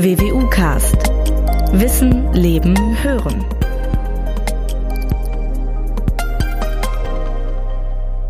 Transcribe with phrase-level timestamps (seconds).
[0.00, 0.94] WWU Cast.
[1.72, 3.44] Wissen, Leben, Hören.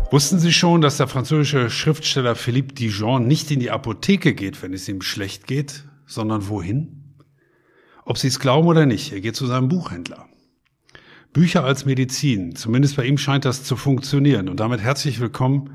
[0.09, 4.73] Wussten Sie schon, dass der französische Schriftsteller Philippe Dijon nicht in die Apotheke geht, wenn
[4.73, 7.13] es ihm schlecht geht, sondern wohin?
[8.03, 10.25] Ob Sie es glauben oder nicht, er geht zu seinem Buchhändler.
[11.33, 14.49] Bücher als Medizin, zumindest bei ihm scheint das zu funktionieren.
[14.49, 15.69] Und damit herzlich willkommen,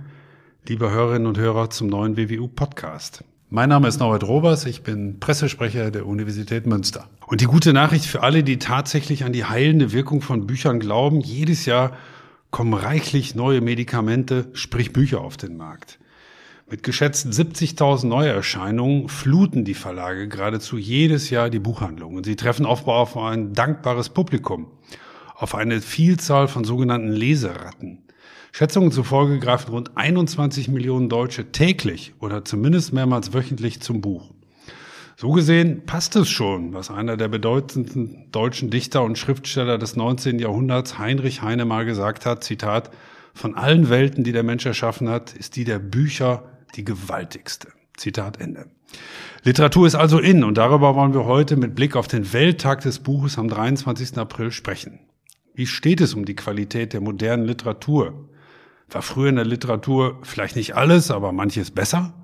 [0.67, 3.23] liebe Hörerinnen und Hörer, zum neuen WWU Podcast.
[3.55, 7.09] Mein Name ist Norbert Robers, ich bin Pressesprecher der Universität Münster.
[7.29, 11.21] Und die gute Nachricht für alle, die tatsächlich an die heilende Wirkung von Büchern glauben,
[11.21, 11.97] jedes Jahr
[12.51, 16.01] kommen reichlich neue Medikamente, sprich Bücher auf den Markt.
[16.69, 22.17] Mit geschätzten 70.000 Neuerscheinungen fluten die Verlage geradezu jedes Jahr die Buchhandlungen.
[22.17, 24.67] Und sie treffen offenbar auf ein dankbares Publikum,
[25.37, 28.04] auf eine Vielzahl von sogenannten Leseratten.
[28.57, 34.31] Schätzungen zufolge greifen rund 21 Millionen Deutsche täglich oder zumindest mehrmals wöchentlich zum Buch.
[35.17, 40.39] So gesehen passt es schon, was einer der bedeutendsten deutschen Dichter und Schriftsteller des 19.
[40.39, 42.93] Jahrhunderts, Heinrich Heine, mal gesagt hat, Zitat,
[43.35, 46.45] von allen Welten, die der Mensch erschaffen hat, ist die der Bücher
[46.77, 47.73] die gewaltigste.
[47.97, 48.67] Zitat Ende.
[49.43, 53.01] Literatur ist also in und darüber wollen wir heute mit Blick auf den Welttag des
[53.01, 54.17] Buches am 23.
[54.17, 55.01] April sprechen.
[55.55, 58.29] Wie steht es um die Qualität der modernen Literatur?
[58.95, 62.15] War früher in der Literatur vielleicht nicht alles, aber manches besser?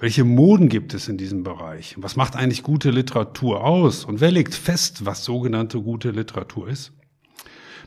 [0.00, 1.94] Welche Moden gibt es in diesem Bereich?
[1.96, 4.04] Was macht eigentlich gute Literatur aus?
[4.04, 6.92] Und wer legt fest, was sogenannte gute Literatur ist?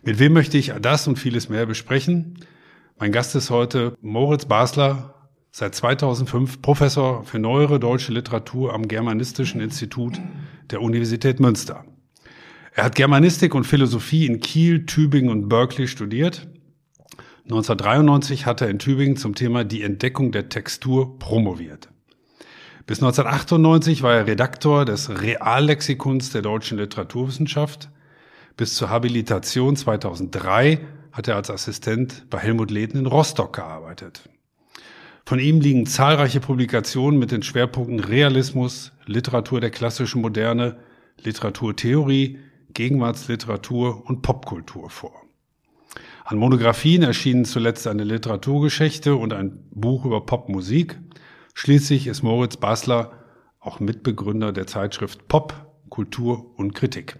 [0.01, 2.39] Mit wem möchte ich das und vieles mehr besprechen?
[2.97, 9.59] Mein Gast ist heute Moritz Basler, seit 2005 Professor für neuere deutsche Literatur am Germanistischen
[9.59, 10.21] Institut
[10.71, 11.83] der Universität Münster.
[12.71, 16.47] Er hat Germanistik und Philosophie in Kiel, Tübingen und Berkeley studiert
[17.45, 21.89] 1993 hat er in Tübingen zum Thema die Entdeckung der Textur promoviert.
[22.87, 27.89] Bis 1998 war er Redaktor des Reallexikons der deutschen Literaturwissenschaft.
[28.57, 30.79] Bis zur Habilitation 2003
[31.11, 34.27] hat er als Assistent bei Helmut Lehden in Rostock gearbeitet.
[35.23, 40.77] Von ihm liegen zahlreiche Publikationen mit den Schwerpunkten Realismus, Literatur der klassischen Moderne,
[41.23, 42.39] Literaturtheorie,
[42.73, 45.24] Gegenwartsliteratur und Popkultur vor.
[46.27, 50.99] An Monographien erschienen zuletzt eine Literaturgeschichte und ein Buch über Popmusik.
[51.53, 53.11] Schließlich ist Moritz Basler
[53.59, 55.53] auch Mitbegründer der Zeitschrift Pop,
[55.89, 57.17] Kultur und Kritik.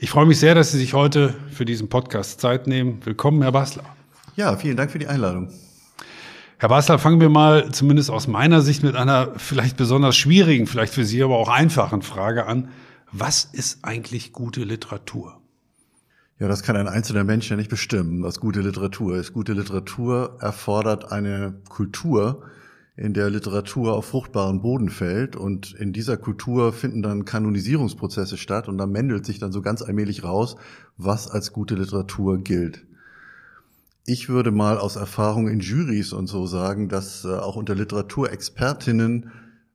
[0.00, 2.98] Ich freue mich sehr, dass Sie sich heute für diesen Podcast Zeit nehmen.
[3.04, 3.84] Willkommen, Herr Basler.
[4.34, 5.48] Ja, vielen Dank für die Einladung.
[6.58, 10.94] Herr Basler, fangen wir mal zumindest aus meiner Sicht mit einer vielleicht besonders schwierigen, vielleicht
[10.94, 12.70] für Sie aber auch einfachen Frage an.
[13.12, 15.41] Was ist eigentlich gute Literatur?
[16.42, 19.32] Ja, das kann ein einzelner Mensch ja nicht bestimmen, was gute Literatur ist.
[19.32, 22.42] Gute Literatur erfordert eine Kultur,
[22.96, 28.66] in der Literatur auf fruchtbaren Boden fällt und in dieser Kultur finden dann Kanonisierungsprozesse statt
[28.66, 30.56] und da mändelt sich dann so ganz allmählich raus,
[30.96, 32.86] was als gute Literatur gilt.
[34.04, 39.30] Ich würde mal aus Erfahrung in Juries und so sagen, dass äh, auch unter Literaturexpertinnen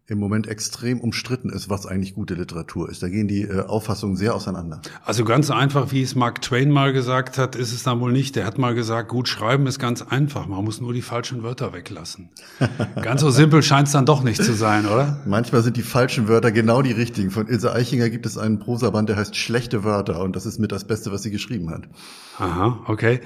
[0.09, 3.03] im Moment extrem umstritten ist, was eigentlich gute Literatur ist.
[3.03, 4.79] Da gehen die äh, Auffassungen sehr auseinander.
[5.03, 8.37] Also ganz einfach, wie es Mark Twain mal gesagt hat, ist es dann wohl nicht.
[8.37, 10.47] Der hat mal gesagt, gut schreiben ist ganz einfach.
[10.47, 12.29] Man muss nur die falschen Wörter weglassen.
[13.01, 15.21] ganz so simpel scheint es dann doch nicht zu sein, oder?
[15.25, 17.29] Manchmal sind die falschen Wörter genau die richtigen.
[17.29, 20.71] Von Ilse Eichinger gibt es einen Prosaband, der heißt Schlechte Wörter und das ist mit
[20.71, 21.83] das Beste, was sie geschrieben hat.
[22.37, 23.19] Aha, okay.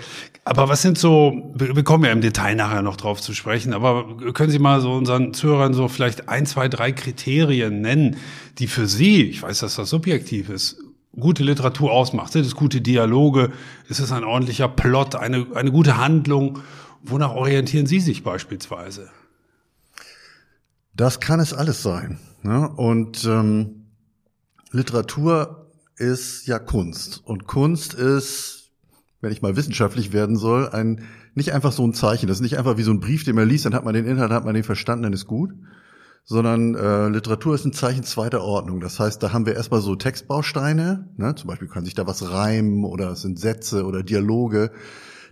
[0.46, 4.18] Aber was sind so, wir kommen ja im Detail nachher noch drauf zu sprechen, aber
[4.34, 8.18] können Sie mal so unseren Zuhörern so vielleicht ein, zwei, drei Kriterien nennen,
[8.58, 10.78] die für Sie, ich weiß, dass das subjektiv ist,
[11.14, 12.32] gute Literatur ausmacht?
[12.32, 13.52] Sind es gute Dialoge?
[13.88, 16.60] Ist es ein ordentlicher Plot, eine, eine gute Handlung?
[17.04, 19.10] Wonach orientieren Sie sich beispielsweise?
[20.96, 22.20] Das kann es alles sein.
[22.42, 22.70] Ne?
[22.70, 23.86] Und ähm,
[24.72, 27.22] Literatur ist ja Kunst.
[27.24, 28.62] Und Kunst ist
[29.22, 32.28] wenn ich mal wissenschaftlich werden soll, ein nicht einfach so ein Zeichen.
[32.28, 34.06] Das ist nicht einfach wie so ein Brief, den man liest, dann hat man den
[34.06, 35.54] Inhalt, hat man den verstanden, dann ist gut.
[36.24, 38.80] Sondern äh, Literatur ist ein Zeichen zweiter Ordnung.
[38.80, 41.36] Das heißt, da haben wir erstmal so Textbausteine, ne?
[41.36, 44.72] zum Beispiel kann sich da was reimen oder es sind Sätze oder Dialoge.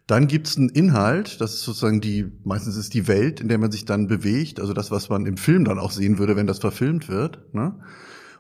[0.08, 3.72] Dann gibt's einen Inhalt, das ist sozusagen die, meistens ist die Welt, in der man
[3.72, 6.58] sich dann bewegt, also das, was man im Film dann auch sehen würde, wenn das
[6.58, 7.54] verfilmt wird.
[7.54, 7.76] Ne?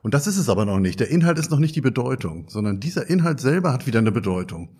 [0.01, 0.99] Und das ist es aber noch nicht.
[0.99, 4.79] Der Inhalt ist noch nicht die Bedeutung, sondern dieser Inhalt selber hat wieder eine Bedeutung.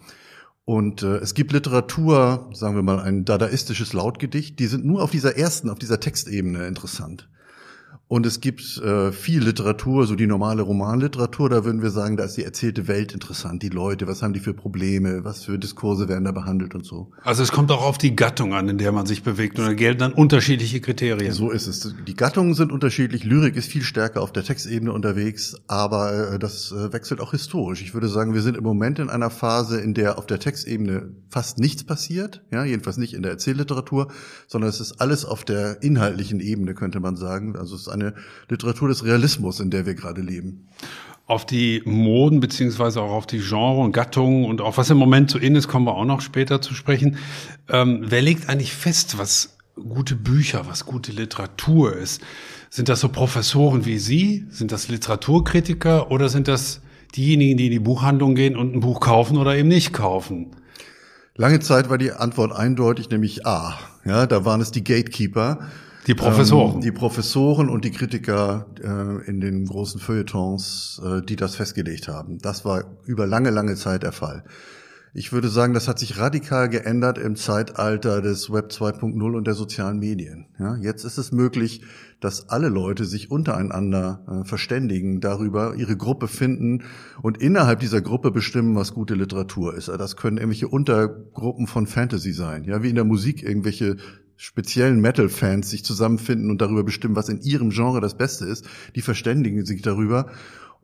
[0.66, 5.12] Und äh, es gibt Literatur, sagen wir mal, ein dadaistisches Lautgedicht, die sind nur auf
[5.12, 7.30] dieser ersten, auf dieser Textebene interessant.
[8.10, 12.24] Und es gibt äh, viel Literatur, so die normale Romanliteratur, da würden wir sagen, da
[12.24, 16.10] ist die erzählte Welt interessant, die Leute, was haben die für Probleme, was für Diskurse
[16.10, 17.12] werden da behandelt und so.
[17.22, 19.74] Also es kommt auch auf die Gattung an, in der man sich bewegt und da
[19.74, 21.32] gelten dann unterschiedliche Kriterien.
[21.34, 21.94] So ist es.
[22.08, 26.72] Die Gattungen sind unterschiedlich, Lyrik ist viel stärker auf der Textebene unterwegs, aber äh, das
[26.72, 27.84] äh, wechselt auch historisch.
[27.84, 31.12] Ich würde sagen, wir sind im Moment in einer Phase, in der auf der Textebene
[31.30, 34.08] fast nichts passiert, ja, jedenfalls nicht in der Erzählliteratur,
[34.48, 37.56] sondern es ist alles auf der inhaltlichen Ebene, könnte man sagen.
[37.56, 38.14] Also es ist eine
[38.50, 40.68] Literatur des Realismus, in der wir gerade leben.
[41.26, 45.30] Auf die Moden beziehungsweise auch auf die Genre und Gattungen und auch was im Moment
[45.30, 47.18] so in ist, kommen wir auch noch später zu sprechen.
[47.70, 52.22] Ähm, wer legt eigentlich fest, was gute Bücher, was gute Literatur ist?
[52.70, 54.46] Sind das so Professoren wie Sie?
[54.50, 56.82] Sind das Literaturkritiker oder sind das
[57.16, 60.56] diejenigen, die in die Buchhandlung gehen und ein Buch kaufen oder eben nicht kaufen?
[61.36, 63.80] Lange Zeit war die Antwort eindeutig, nämlich A.
[64.04, 65.70] Ja, da waren es die Gatekeeper
[66.10, 66.76] die Professoren.
[66.76, 72.08] Ähm, die Professoren und die Kritiker äh, in den großen Feuilletons, äh, die das festgelegt
[72.08, 72.40] haben.
[72.40, 74.44] Das war über lange, lange Zeit der Fall.
[75.14, 79.56] Ich würde sagen, das hat sich radikal geändert im Zeitalter des Web 2.0 und der
[79.56, 80.48] sozialen Medien.
[80.60, 81.82] Ja, jetzt ist es möglich,
[82.20, 86.84] dass alle Leute sich untereinander äh, verständigen darüber, ihre Gruppe finden
[87.22, 89.88] und innerhalb dieser Gruppe bestimmen, was gute Literatur ist.
[89.88, 93.98] Das können irgendwelche Untergruppen von Fantasy sein, ja, wie in der Musik irgendwelche
[94.40, 98.66] speziellen Metal-Fans sich zusammenfinden und darüber bestimmen, was in ihrem Genre das Beste ist,
[98.96, 100.28] die verständigen sich darüber.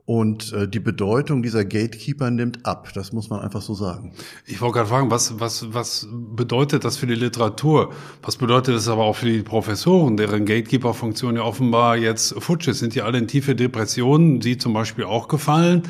[0.04, 2.90] Und äh, die Bedeutung dieser Gatekeeper nimmt ab.
[2.94, 4.12] Das muss man einfach so sagen.
[4.44, 7.92] Ich wollte gerade fragen, was, was, was bedeutet das für die Literatur?
[8.22, 12.80] Was bedeutet das aber auch für die Professoren, deren Gatekeeper-Funktion ja offenbar jetzt futsch ist?
[12.80, 15.82] Sind die alle in tiefe Depressionen, Sie zum Beispiel auch gefallen?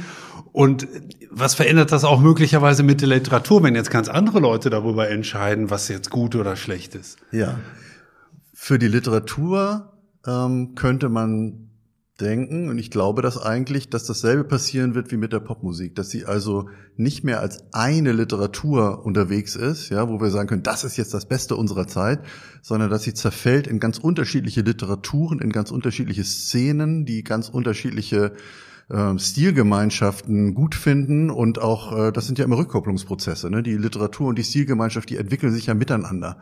[0.52, 0.86] Und
[1.38, 5.68] was verändert das auch möglicherweise mit der Literatur, wenn jetzt ganz andere Leute darüber entscheiden,
[5.68, 7.18] was jetzt gut oder schlecht ist?
[7.30, 7.58] Ja.
[8.54, 9.92] Für die Literatur
[10.26, 11.68] ähm, könnte man
[12.20, 16.08] denken, und ich glaube das eigentlich, dass dasselbe passieren wird wie mit der Popmusik, dass
[16.08, 20.84] sie also nicht mehr als eine Literatur unterwegs ist, ja, wo wir sagen können, das
[20.84, 22.20] ist jetzt das Beste unserer Zeit,
[22.62, 28.32] sondern dass sie zerfällt in ganz unterschiedliche Literaturen, in ganz unterschiedliche Szenen, die ganz unterschiedliche
[28.88, 33.50] äh, Stilgemeinschaften gut finden und auch, äh, das sind ja immer Rückkopplungsprozesse.
[33.50, 33.62] Ne?
[33.62, 36.38] Die Literatur und die Stilgemeinschaft, die entwickeln sich ja miteinander.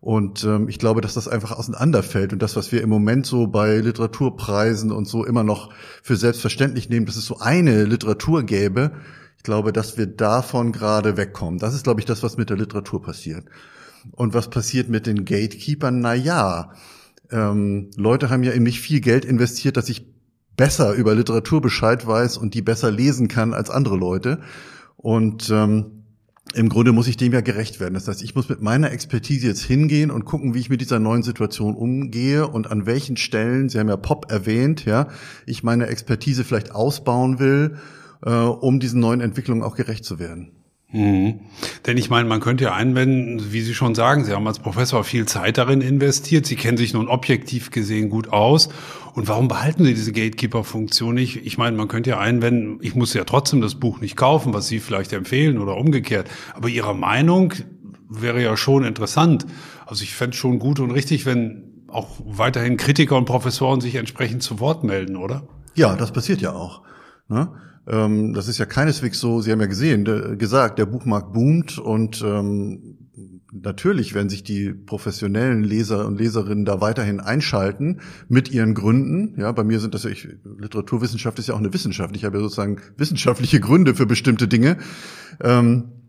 [0.00, 2.32] Und ähm, ich glaube, dass das einfach auseinanderfällt.
[2.32, 6.88] Und das, was wir im Moment so bei Literaturpreisen und so immer noch für selbstverständlich
[6.88, 8.92] nehmen, dass es so eine Literatur gäbe,
[9.36, 11.58] ich glaube, dass wir davon gerade wegkommen.
[11.58, 13.44] Das ist, glaube ich, das, was mit der Literatur passiert.
[14.10, 16.00] Und was passiert mit den Gatekeepern?
[16.00, 16.72] Na ja,
[17.30, 20.11] ähm, Leute haben ja eben nicht viel Geld investiert, dass ich
[20.56, 24.40] besser über Literatur Bescheid weiß und die besser lesen kann als andere Leute.
[24.96, 26.02] Und ähm,
[26.54, 27.94] im Grunde muss ich dem ja gerecht werden.
[27.94, 30.98] Das heißt, ich muss mit meiner Expertise jetzt hingehen und gucken, wie ich mit dieser
[30.98, 35.08] neuen Situation umgehe und an welchen Stellen, Sie haben ja Pop erwähnt, ja,
[35.46, 37.76] ich meine Expertise vielleicht ausbauen will,
[38.24, 40.61] äh, um diesen neuen Entwicklungen auch gerecht zu werden.
[40.92, 41.40] Mhm.
[41.86, 45.04] Denn ich meine, man könnte ja einwenden, wie Sie schon sagen, Sie haben als Professor
[45.04, 48.68] viel Zeit darin investiert, Sie kennen sich nun objektiv gesehen gut aus.
[49.14, 51.44] Und warum behalten Sie diese Gatekeeper-Funktion nicht?
[51.46, 54.68] Ich meine, man könnte ja einwenden, ich muss ja trotzdem das Buch nicht kaufen, was
[54.68, 56.28] Sie vielleicht empfehlen oder umgekehrt.
[56.54, 57.54] Aber Ihre Meinung
[58.08, 59.46] wäre ja schon interessant.
[59.86, 63.94] Also ich fände es schon gut und richtig, wenn auch weiterhin Kritiker und Professoren sich
[63.94, 65.46] entsprechend zu Wort melden, oder?
[65.74, 66.82] Ja, das passiert ja auch.
[67.28, 67.48] Ne?
[67.86, 71.78] Ähm, das ist ja keineswegs so, Sie haben ja gesehen, de, gesagt, der Buchmarkt boomt
[71.78, 72.98] und ähm,
[73.52, 79.38] natürlich werden sich die professionellen Leser und Leserinnen da weiterhin einschalten mit ihren Gründen.
[79.38, 82.16] Ja, bei mir sind das ja, ich, Literaturwissenschaft ist ja auch eine Wissenschaft.
[82.16, 84.78] Ich habe ja sozusagen wissenschaftliche Gründe für bestimmte Dinge.
[85.40, 86.01] Ähm,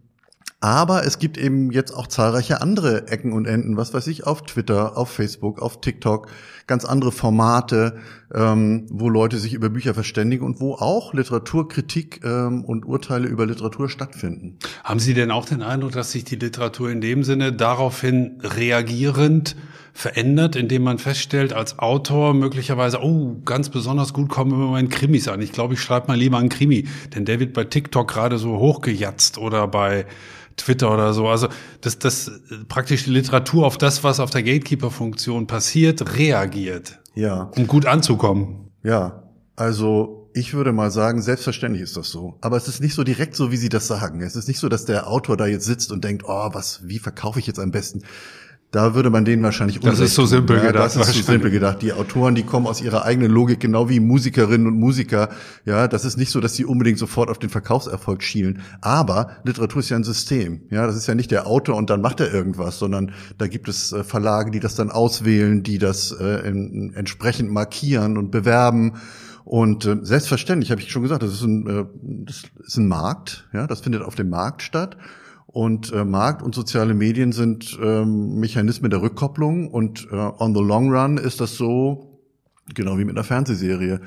[0.63, 4.43] aber es gibt eben jetzt auch zahlreiche andere Ecken und Enden, was weiß ich, auf
[4.43, 6.29] Twitter, auf Facebook, auf TikTok,
[6.67, 7.98] ganz andere Formate,
[8.34, 13.46] ähm, wo Leute sich über Bücher verständigen und wo auch Literaturkritik ähm, und Urteile über
[13.46, 14.58] Literatur stattfinden.
[14.86, 19.58] Haben Sie denn auch den Eindruck, dass sich die Literatur in dem Sinne daraufhin reagierend
[19.91, 25.27] verändert, indem man feststellt, als Autor möglicherweise, oh, ganz besonders gut kommen immer meine Krimis
[25.27, 25.41] an.
[25.41, 28.58] Ich glaube, ich schreibe mal lieber einen Krimi, denn der wird bei TikTok gerade so
[28.58, 30.05] hochgejatzt oder bei
[30.57, 31.27] Twitter oder so.
[31.27, 31.48] Also
[31.81, 32.31] dass das
[32.67, 37.00] praktisch die Literatur auf das, was auf der Gatekeeper-Funktion passiert, reagiert.
[37.15, 37.51] Ja.
[37.55, 38.72] Um gut anzukommen.
[38.83, 39.24] Ja.
[39.55, 42.38] Also ich würde mal sagen, selbstverständlich ist das so.
[42.41, 44.22] Aber es ist nicht so direkt so, wie Sie das sagen.
[44.22, 47.00] Es ist nicht so, dass der Autor da jetzt sitzt und denkt, oh, was, wie
[47.00, 48.01] verkaufe ich jetzt am besten?
[48.74, 50.84] Da würde man denen wahrscheinlich Das ist so simpel ja, gedacht.
[50.84, 51.84] Das ist so simpel gedacht.
[51.84, 55.30] Die Autoren, die kommen aus ihrer eigenen Logik, genau wie Musikerinnen und Musiker.
[55.63, 58.63] Ja, das ist nicht so, dass sie unbedingt sofort auf den Verkaufserfolg schielen.
[58.82, 60.63] Aber Literatur ist ja ein System.
[60.72, 63.70] Ja, das ist ja nicht der Autor und dann macht er irgendwas, sondern da gibt
[63.70, 68.94] es äh, Verlage, die das dann auswählen, die das äh, in, entsprechend markieren und bewerben.
[69.46, 71.86] Und äh, selbstverständlich habe ich schon gesagt, das ist ein, äh,
[72.25, 73.48] das ist ein Markt.
[73.53, 74.98] Ja, das findet auf dem Markt statt.
[75.53, 80.62] Und äh, Markt und soziale Medien sind ähm, Mechanismen der Rückkopplung und äh, on the
[80.62, 82.19] long run ist das so,
[82.74, 84.01] genau wie mit einer Fernsehserie.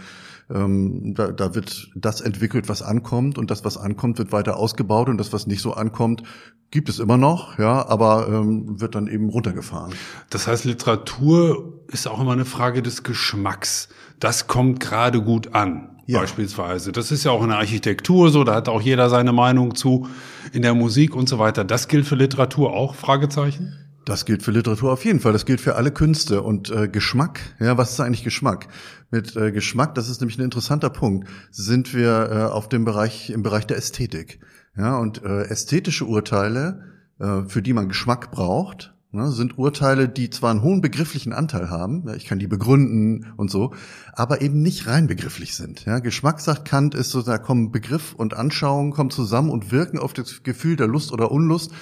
[0.50, 5.08] Ähm, da, da wird das entwickelt, was ankommt und das, was ankommt, wird weiter ausgebaut
[5.08, 6.24] und das, was nicht so ankommt,
[6.72, 9.94] gibt es immer noch, ja, aber ähm, wird dann eben runtergefahren.
[10.30, 13.88] Das heißt, Literatur ist auch immer eine Frage des Geschmacks.
[14.18, 15.90] Das kommt gerade gut an.
[16.06, 16.20] Ja.
[16.20, 16.92] Beispielsweise.
[16.92, 20.06] Das ist ja auch in der Architektur so, da hat auch jeder seine Meinung zu,
[20.52, 21.64] in der Musik und so weiter.
[21.64, 22.94] Das gilt für Literatur auch?
[22.94, 23.74] Fragezeichen?
[24.04, 25.32] Das gilt für Literatur auf jeden Fall.
[25.32, 27.40] Das gilt für alle Künste und äh, Geschmack.
[27.58, 28.68] Ja, was ist eigentlich Geschmack?
[29.10, 31.28] Mit äh, Geschmack, das ist nämlich ein interessanter Punkt.
[31.50, 34.38] Sind wir äh, auf dem Bereich im Bereich der Ästhetik.
[34.76, 36.84] Ja, und äh, ästhetische Urteile,
[37.18, 41.70] äh, für die man Geschmack braucht, ne, sind Urteile, die zwar einen hohen begrifflichen Anteil
[41.70, 43.74] haben, ja, ich kann die begründen und so,
[44.12, 45.84] aber eben nicht rein begrifflich sind.
[45.84, 49.98] Ja, Geschmack, sagt Kant, ist so, da kommen Begriff und Anschauung kommen zusammen und wirken
[49.98, 51.72] auf das Gefühl der Lust oder Unlust.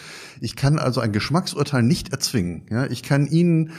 [0.40, 2.66] Ich kann also ein Geschmacksurteil nicht erzwingen.
[2.70, 3.72] Ja, ich kann Ihnen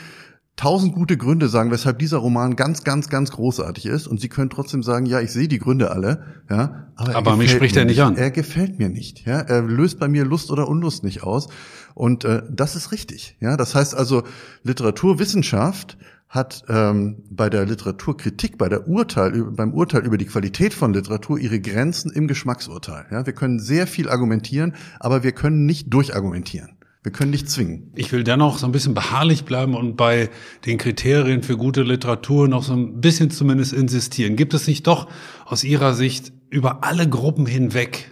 [0.55, 4.07] tausend gute Gründe sagen, weshalb dieser Roman ganz, ganz, ganz großartig ist.
[4.07, 7.51] Und Sie können trotzdem sagen, ja, ich sehe die Gründe alle, ja, aber, aber mich
[7.51, 8.15] spricht er nicht an.
[8.15, 11.47] Er gefällt mir nicht, ja, er löst bei mir Lust oder Unlust nicht aus.
[11.93, 13.57] Und äh, das ist richtig, ja.
[13.57, 14.23] Das heißt also,
[14.63, 15.97] Literaturwissenschaft
[16.27, 21.37] hat ähm, bei der Literaturkritik, bei der Urteil, beim Urteil über die Qualität von Literatur
[21.37, 23.05] ihre Grenzen im Geschmacksurteil.
[23.11, 26.74] Ja, wir können sehr viel argumentieren, aber wir können nicht durchargumentieren.
[27.05, 27.91] Wir können nicht zwingen.
[27.93, 30.31] Ich will dennoch so ein bisschen beharrlich bleiben und bei
[30.65, 34.35] den Kriterien für gute Literatur noch so ein bisschen zumindest insistieren.
[34.35, 35.07] Gibt es nicht doch
[35.45, 38.11] aus Ihrer Sicht über alle Gruppen hinweg,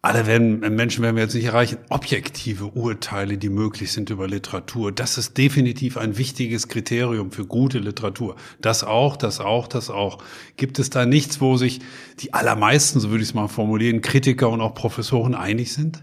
[0.00, 4.92] alle werden, Menschen werden wir jetzt nicht erreichen, objektive Urteile, die möglich sind über Literatur.
[4.92, 8.36] Das ist definitiv ein wichtiges Kriterium für gute Literatur.
[8.60, 10.18] Das auch, das auch, das auch.
[10.56, 11.80] Gibt es da nichts, wo sich
[12.20, 16.00] die allermeisten, so würde ich es mal formulieren, Kritiker und auch Professoren einig sind?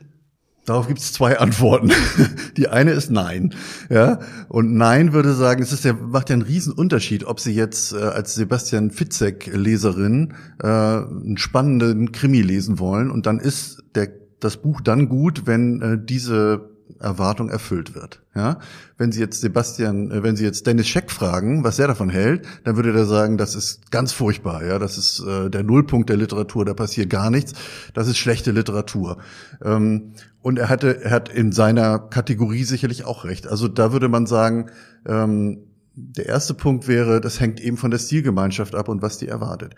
[0.65, 1.91] Darauf gibt es zwei Antworten.
[2.57, 3.55] Die eine ist Nein.
[3.89, 4.19] Ja?
[4.47, 7.93] Und Nein würde sagen, es ist der, macht ja einen riesen Unterschied, ob Sie jetzt
[7.93, 14.57] äh, als Sebastian Fitzek-Leserin äh, einen spannenden Krimi lesen wollen und dann ist der, das
[14.57, 16.70] Buch dann gut, wenn äh, diese
[17.01, 18.21] Erwartung erfüllt wird.
[18.35, 18.59] Ja,
[18.97, 22.45] wenn Sie jetzt Sebastian, äh, wenn Sie jetzt Dennis Scheck fragen, was er davon hält,
[22.63, 24.63] dann würde er sagen, das ist ganz furchtbar.
[24.65, 26.65] Ja, das ist äh, der Nullpunkt der Literatur.
[26.65, 27.53] Da passiert gar nichts.
[27.93, 29.17] Das ist schlechte Literatur.
[29.63, 33.47] Ähm, und er hatte, er hat in seiner Kategorie sicherlich auch recht.
[33.47, 34.71] Also da würde man sagen,
[35.05, 39.27] ähm, der erste Punkt wäre, das hängt eben von der Stilgemeinschaft ab und was die
[39.27, 39.75] erwartet.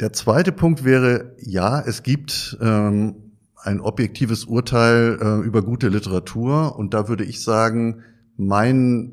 [0.00, 3.31] Der zweite Punkt wäre, ja, es gibt ähm,
[3.62, 6.76] ein objektives Urteil äh, über gute Literatur.
[6.76, 8.02] Und da würde ich sagen,
[8.36, 9.12] mein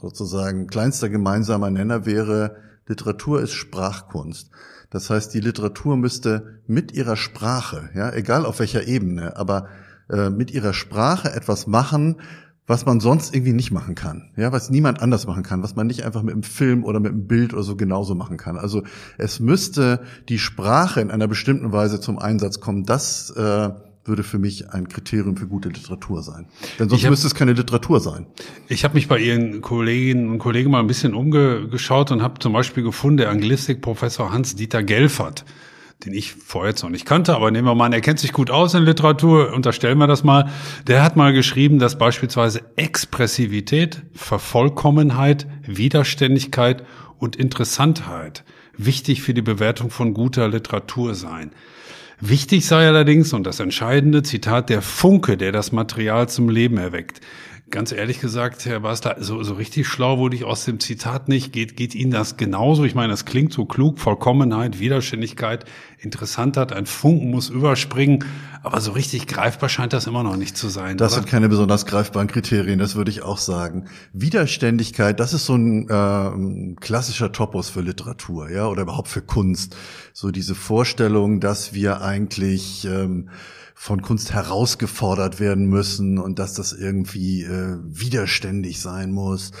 [0.00, 4.50] sozusagen kleinster gemeinsamer Nenner wäre, Literatur ist Sprachkunst.
[4.90, 9.68] Das heißt, die Literatur müsste mit ihrer Sprache, ja, egal auf welcher Ebene, aber
[10.10, 12.20] äh, mit ihrer Sprache etwas machen,
[12.66, 15.86] was man sonst irgendwie nicht machen kann, ja, was niemand anders machen kann, was man
[15.88, 18.56] nicht einfach mit einem Film oder mit einem Bild oder so genauso machen kann.
[18.56, 18.82] Also
[19.18, 22.84] es müsste die Sprache in einer bestimmten Weise zum Einsatz kommen.
[22.84, 23.70] Das äh,
[24.04, 26.46] würde für mich ein Kriterium für gute Literatur sein.
[26.78, 28.26] Denn sonst hab, müsste es keine Literatur sein.
[28.68, 32.52] Ich habe mich bei Ihren Kolleginnen und Kollegen mal ein bisschen umgeschaut und habe zum
[32.52, 35.44] Beispiel gefunden, der Anglistik-Professor Hans-Dieter Gelfert,
[36.04, 38.32] den ich vorher jetzt noch nicht kannte, aber nehmen wir mal an, er kennt sich
[38.32, 40.50] gut aus in Literatur, unterstellen wir das mal.
[40.86, 46.84] Der hat mal geschrieben, dass beispielsweise Expressivität, Vervollkommenheit, Widerständigkeit
[47.18, 48.44] und Interessantheit
[48.76, 51.52] wichtig für die Bewertung von guter Literatur seien.
[52.20, 57.20] Wichtig sei allerdings, und das entscheidende Zitat, der Funke, der das Material zum Leben erweckt
[57.72, 61.52] ganz ehrlich gesagt, Herr Basler, so, so richtig schlau wurde ich aus dem Zitat nicht.
[61.52, 62.84] Geht, geht Ihnen das genauso?
[62.84, 65.64] Ich meine, das klingt so klug, Vollkommenheit, Widerständigkeit,
[65.98, 68.24] interessant hat, ein Funken muss überspringen,
[68.62, 70.98] aber so richtig greifbar scheint das immer noch nicht zu sein.
[70.98, 71.22] Das oder?
[71.22, 73.86] sind keine besonders greifbaren Kriterien, das würde ich auch sagen.
[74.12, 79.76] Widerständigkeit, das ist so ein äh, klassischer Topos für Literatur, ja, oder überhaupt für Kunst.
[80.12, 83.30] So diese Vorstellung, dass wir eigentlich ähm,
[83.74, 89.52] von Kunst herausgefordert werden müssen und dass das irgendwie äh, widerständig sein muss.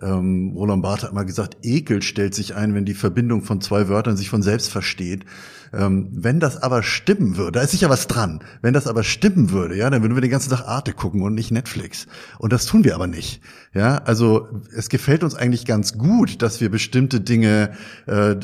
[0.00, 3.88] Ähm, Roland Barthes hat mal gesagt, Ekel stellt sich ein, wenn die Verbindung von zwei
[3.88, 5.24] Wörtern sich von selbst versteht.
[5.72, 8.40] Ähm, wenn das aber stimmen würde, da ist sicher was dran.
[8.62, 11.34] Wenn das aber stimmen würde, ja, dann würden wir den ganzen Tag Arte gucken und
[11.34, 12.06] nicht Netflix.
[12.38, 13.42] Und das tun wir aber nicht.
[13.74, 17.72] Ja, also es gefällt uns eigentlich ganz gut, dass wir bestimmte Dinge
[18.06, 18.36] äh,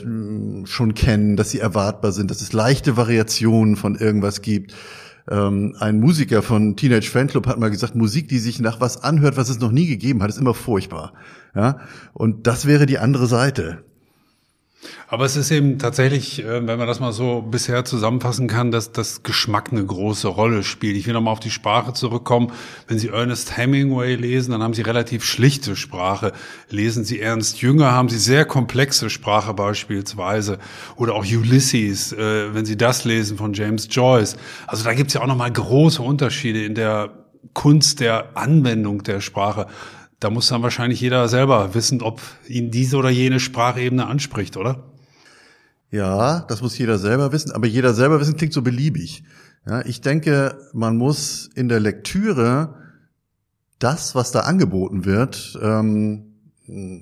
[0.67, 4.75] schon kennen, dass sie erwartbar sind, dass es leichte Variationen von irgendwas gibt.
[5.31, 9.37] Ähm, ein Musiker von Teenage Fanclub hat mal gesagt, Musik, die sich nach was anhört,
[9.37, 11.15] was es noch nie gegeben hat, ist immer furchtbar.
[11.55, 11.79] Ja,
[12.13, 13.85] und das wäre die andere Seite.
[15.09, 18.93] Aber es ist eben tatsächlich, äh, wenn man das mal so bisher zusammenfassen kann, dass
[18.93, 20.97] das Geschmack eine große Rolle spielt.
[20.97, 22.53] Ich will nochmal auf die Sprache zurückkommen.
[22.89, 26.33] Wenn Sie Ernest Hemingway lesen, dann haben Sie relativ schlichte Sprache.
[26.71, 30.59] Lesen Sie Ernst Jünger, haben Sie sehr komplexe Sprache beispielsweise.
[30.97, 34.37] Oder auch Ulysses, äh, wenn Sie das lesen von James Joyce.
[34.67, 37.11] Also da gibt es ja auch nochmal große Unterschiede in der
[37.53, 39.67] Kunst der Anwendung der Sprache.
[40.25, 44.85] Da muss dann wahrscheinlich jeder selber wissen, ob ihn diese oder jene Sprachebene anspricht, oder?
[45.91, 49.25] Ja, das muss jeder selber wissen, aber jeder selber wissen klingt so beliebig.
[49.67, 52.75] Ja, ich denke, man muss in der Lektüre
[53.79, 56.33] das, was da angeboten wird, ähm,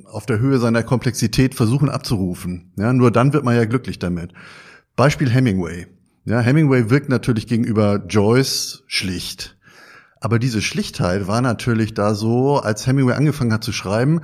[0.07, 2.73] auf der Höhe seiner Komplexität versuchen abzurufen.
[2.77, 4.33] Ja, nur dann wird man ja glücklich damit.
[4.97, 5.87] Beispiel Hemingway.
[6.25, 9.57] Ja, Hemingway wirkt natürlich gegenüber Joyce schlicht.
[10.23, 14.21] Aber diese Schlichtheit war natürlich da so, als Hemingway angefangen hat zu schreiben,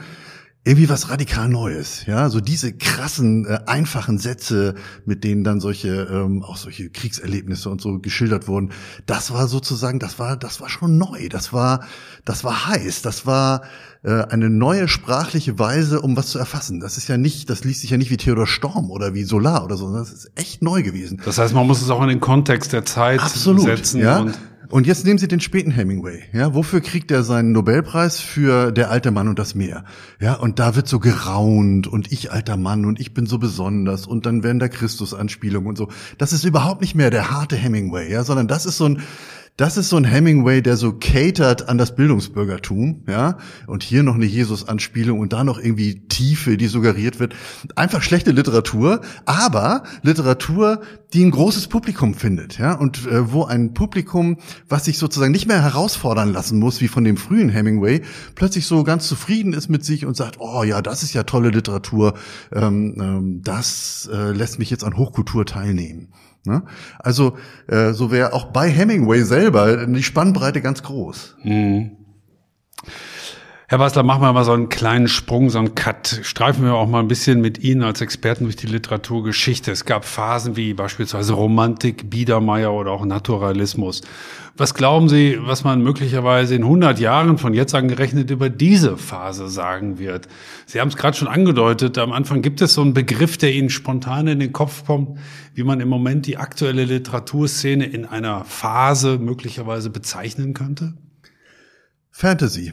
[0.65, 4.75] irgendwie was radikal Neues, ja, so diese krassen, äh, einfachen Sätze,
[5.07, 8.71] mit denen dann solche, ähm, auch solche Kriegserlebnisse und so geschildert wurden,
[9.07, 11.85] das war sozusagen, das war, das war schon neu, das war,
[12.25, 13.63] das war heiß, das war
[14.05, 16.79] äh, eine neue sprachliche Weise, um was zu erfassen.
[16.79, 19.65] Das ist ja nicht, das liest sich ja nicht wie Theodor Storm oder wie Solar
[19.65, 21.21] oder so, das ist echt neu gewesen.
[21.25, 24.21] Das heißt, man muss es auch in den Kontext der Zeit Absolut, setzen ja?
[24.21, 24.39] und
[24.71, 26.23] und jetzt nehmen Sie den späten Hemingway.
[26.33, 29.85] Ja, wofür kriegt er seinen Nobelpreis für Der alte Mann und das Meer?
[30.21, 34.07] Ja, und da wird so geraunt und ich alter Mann und ich bin so besonders
[34.07, 35.89] und dann werden da Christus-Anspielungen und so.
[36.19, 39.03] Das ist überhaupt nicht mehr der harte Hemingway, ja, sondern das ist so ein
[39.59, 43.39] das ist so ein Hemingway, der so catert an das Bildungsbürgertum, ja.
[43.67, 47.35] Und hier noch eine Jesus-Anspielung und da noch irgendwie Tiefe, die suggeriert wird.
[47.75, 50.81] Einfach schlechte Literatur, aber Literatur,
[51.13, 52.73] die ein großes Publikum findet, ja.
[52.75, 54.37] Und äh, wo ein Publikum,
[54.69, 58.03] was sich sozusagen nicht mehr herausfordern lassen muss, wie von dem frühen Hemingway,
[58.37, 61.51] plötzlich so ganz zufrieden ist mit sich und sagt, oh ja, das ist ja tolle
[61.51, 62.15] Literatur,
[62.53, 66.13] ähm, ähm, das äh, lässt mich jetzt an Hochkultur teilnehmen.
[66.49, 66.63] Ne?
[66.99, 67.37] Also
[67.69, 71.37] äh, so wäre auch bei Hemingway selber die Spannbreite ganz groß.
[71.45, 71.93] Mhm.
[73.71, 76.21] Herr Basler, machen wir mal so einen kleinen Sprung, so einen Cut.
[76.23, 79.71] Streifen wir auch mal ein bisschen mit Ihnen als Experten durch die Literaturgeschichte.
[79.71, 84.01] Es gab Phasen wie beispielsweise Romantik, Biedermeier oder auch Naturalismus.
[84.57, 89.51] Was glauben Sie, was man möglicherweise in 100 Jahren von jetzt angerechnet über diese Phase
[89.51, 90.29] sagen wird?
[90.65, 91.99] Sie haben es gerade schon angedeutet.
[91.99, 95.19] Am Anfang gibt es so einen Begriff, der Ihnen spontan in den Kopf kommt,
[95.53, 100.95] wie man im Moment die aktuelle Literaturszene in einer Phase möglicherweise bezeichnen könnte?
[102.11, 102.73] Fantasy.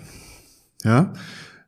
[0.85, 1.13] Ja,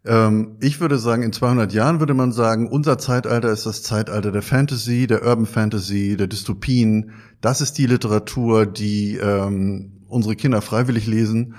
[0.06, 4.32] ähm, ich würde sagen, in 200 Jahren würde man sagen, unser Zeitalter ist das Zeitalter
[4.32, 7.12] der Fantasy, der Urban Fantasy, der Dystopien.
[7.42, 11.56] Das ist die Literatur, die ähm, unsere Kinder freiwillig lesen.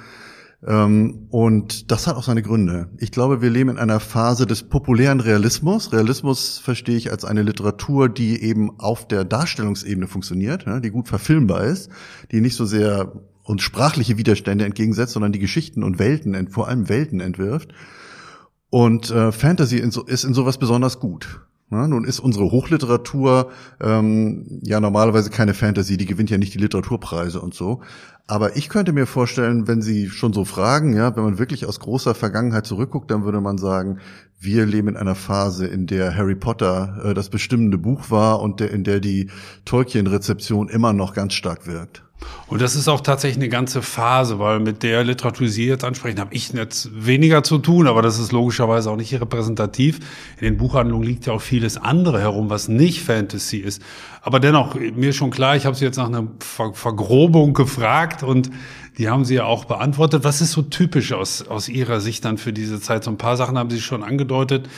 [0.67, 2.89] Ähm, und das hat auch seine Gründe.
[2.99, 5.93] Ich glaube, wir leben in einer Phase des populären Realismus.
[5.93, 11.65] Realismus verstehe ich als eine Literatur, die eben auf der Darstellungsebene funktioniert, die gut verfilmbar
[11.65, 11.91] ist,
[12.33, 13.13] die nicht so sehr
[13.49, 17.73] uns sprachliche Widerstände entgegensetzt, sondern die Geschichten und Welten, vor allem Welten entwirft.
[18.71, 21.41] Und äh, Fantasy ist in sowas besonders gut.
[21.71, 26.59] Ja, nun ist unsere Hochliteratur ähm, ja normalerweise keine Fantasy, die gewinnt ja nicht die
[26.59, 27.81] Literaturpreise und so.
[28.27, 31.81] Aber ich könnte mir vorstellen, wenn Sie schon so fragen, ja, wenn man wirklich aus
[31.81, 33.99] großer Vergangenheit zurückguckt, dann würde man sagen,
[34.39, 38.61] wir leben in einer Phase, in der Harry Potter äh, das bestimmende Buch war und
[38.61, 39.31] der, in der die
[39.65, 42.03] Tolkien-Rezeption immer noch ganz stark wirkt.
[42.49, 45.85] Und das ist auch tatsächlich eine ganze Phase, weil mit der Literatur, die Sie jetzt
[45.85, 50.01] ansprechen, habe ich jetzt weniger zu tun, aber das ist logischerweise auch nicht repräsentativ.
[50.39, 53.83] In den Buchhandlungen liegt ja auch vieles andere herum, was nicht Fantasy ist.
[54.23, 58.51] Aber dennoch, mir schon klar, ich habe Sie jetzt nach einer Ver Vergrobung gefragt und
[58.97, 60.25] die haben Sie ja auch beantwortet.
[60.25, 63.05] Was ist so typisch aus, aus Ihrer Sicht dann für diese Zeit?
[63.05, 64.69] So ein paar Sachen haben Sie schon angedeutet.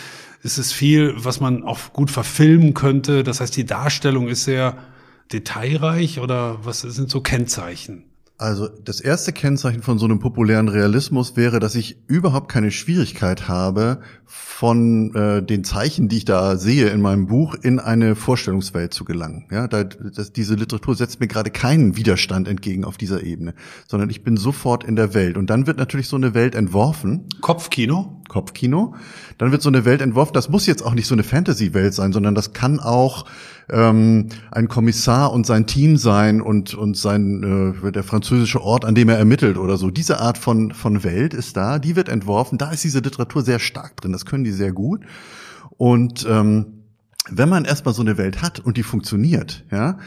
[0.42, 3.22] Es ist viel, was man auch gut verfilmen könnte.
[3.22, 4.76] Das heißt, die Darstellung ist sehr
[5.32, 8.04] detailreich oder was sind so Kennzeichen?
[8.40, 13.48] Also das erste Kennzeichen von so einem populären Realismus wäre, dass ich überhaupt keine Schwierigkeit
[13.48, 18.94] habe, von äh, den Zeichen, die ich da sehe in meinem Buch, in eine Vorstellungswelt
[18.94, 19.46] zu gelangen.
[19.50, 23.52] Ja, da, das, diese Literatur setzt mir gerade keinen Widerstand entgegen auf dieser Ebene,
[23.86, 25.36] sondern ich bin sofort in der Welt.
[25.36, 27.26] Und dann wird natürlich so eine Welt entworfen.
[27.42, 28.19] Kopfkino?
[28.30, 28.94] Kopfkino.
[29.36, 30.32] Dann wird so eine Welt entworfen.
[30.32, 33.26] Das muss jetzt auch nicht so eine Fantasy-Welt sein, sondern das kann auch
[33.68, 38.94] ähm, ein Kommissar und sein Team sein und und sein äh, der französische Ort, an
[38.94, 39.90] dem er ermittelt oder so.
[39.90, 41.78] Diese Art von von Welt ist da.
[41.78, 42.56] Die wird entworfen.
[42.56, 44.12] Da ist diese Literatur sehr stark drin.
[44.12, 45.02] Das können die sehr gut.
[45.76, 46.84] Und ähm,
[47.28, 49.98] wenn man erstmal so eine Welt hat und die funktioniert, ja,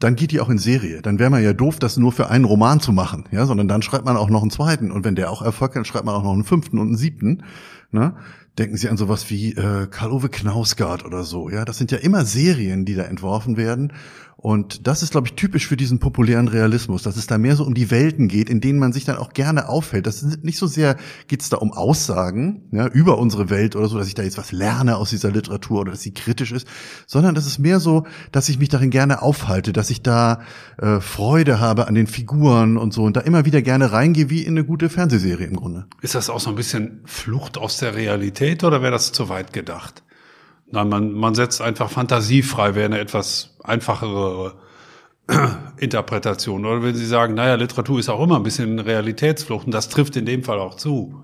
[0.00, 1.02] dann geht die auch in Serie.
[1.02, 3.82] Dann wäre man ja doof, das nur für einen Roman zu machen, ja, sondern dann
[3.82, 4.90] schreibt man auch noch einen zweiten.
[4.90, 6.96] Und wenn der auch Erfolg hat, dann schreibt man auch noch einen fünften und einen
[6.96, 7.44] siebten.
[7.92, 8.14] Ne?
[8.58, 11.48] Denken Sie an sowas wie äh, Karl-Ove Knausgard oder so.
[11.50, 13.92] Ja, das sind ja immer Serien, die da entworfen werden.
[14.42, 17.64] Und das ist, glaube ich, typisch für diesen populären Realismus, dass es da mehr so
[17.64, 20.06] um die Welten geht, in denen man sich dann auch gerne aufhält.
[20.06, 20.96] Das ist nicht so sehr,
[21.28, 24.38] geht es da um Aussagen ja, über unsere Welt oder so, dass ich da jetzt
[24.38, 26.66] was lerne aus dieser Literatur oder dass sie kritisch ist,
[27.06, 30.40] sondern das ist mehr so, dass ich mich darin gerne aufhalte, dass ich da
[30.78, 34.42] äh, Freude habe an den Figuren und so und da immer wieder gerne reingehe, wie
[34.42, 35.84] in eine gute Fernsehserie im Grunde.
[36.00, 39.52] Ist das auch so ein bisschen Flucht aus der Realität oder wäre das zu weit
[39.52, 40.02] gedacht?
[40.72, 44.54] Nein, man, man setzt einfach Fantasie frei, wäre eine etwas einfachere
[45.78, 46.64] Interpretation.
[46.64, 50.16] Oder wenn Sie sagen, naja, Literatur ist auch immer ein bisschen Realitätsflucht und das trifft
[50.16, 51.22] in dem Fall auch zu.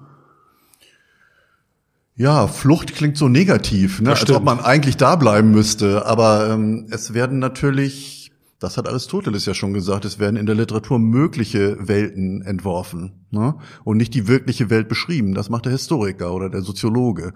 [2.17, 4.11] Ja, Flucht klingt so negativ, ne?
[4.11, 6.07] als ob man eigentlich da bleiben müsste.
[6.07, 8.26] Aber ähm, es werden natürlich,
[8.59, 13.57] das hat Aristoteles ja schon gesagt, es werden in der Literatur mögliche Welten entworfen ne?
[13.85, 15.35] und nicht die wirkliche Welt beschrieben.
[15.35, 17.35] Das macht der Historiker oder der Soziologe.